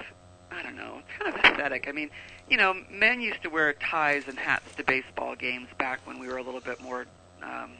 [0.52, 1.86] I don't know, kind of pathetic.
[1.88, 2.10] I mean,
[2.48, 6.28] you know, men used to wear ties and hats to baseball games back when we
[6.28, 7.06] were a little bit more,
[7.42, 7.72] um,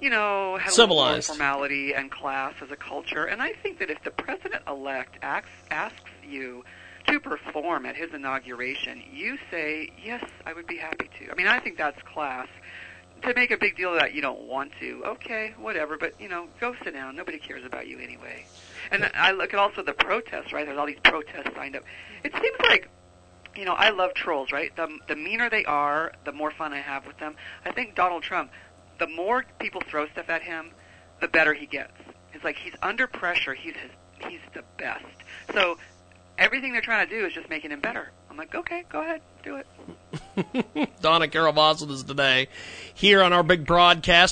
[0.00, 1.28] you know, had Civilized.
[1.28, 3.24] formality and class as a culture.
[3.24, 6.64] And I think that if the president-elect asks, asks you
[7.06, 11.30] to perform at his inauguration, you say, yes, I would be happy to.
[11.30, 12.48] I mean, I think that's class
[13.22, 16.28] to make a big deal of that you don't want to, okay, whatever, but you
[16.28, 17.14] know, go sit down.
[17.14, 18.44] Nobody cares about you anyway.
[18.92, 20.66] And I look at also the protests, right?
[20.66, 21.82] There's all these protests signed up.
[22.22, 22.88] It seems like,
[23.56, 24.74] you know, I love trolls, right?
[24.76, 27.34] The the meaner they are, the more fun I have with them.
[27.64, 28.50] I think Donald Trump,
[28.98, 30.70] the more people throw stuff at him,
[31.20, 31.92] the better he gets.
[32.34, 33.54] It's like he's under pressure.
[33.54, 33.90] He's his,
[34.28, 35.04] he's the best.
[35.54, 35.78] So
[36.38, 38.10] everything they're trying to do is just making him better.
[38.30, 39.66] I'm like, okay, go ahead, do it.
[41.00, 42.48] Donna Carol Voslin is today
[42.94, 44.30] here on our big broadcast.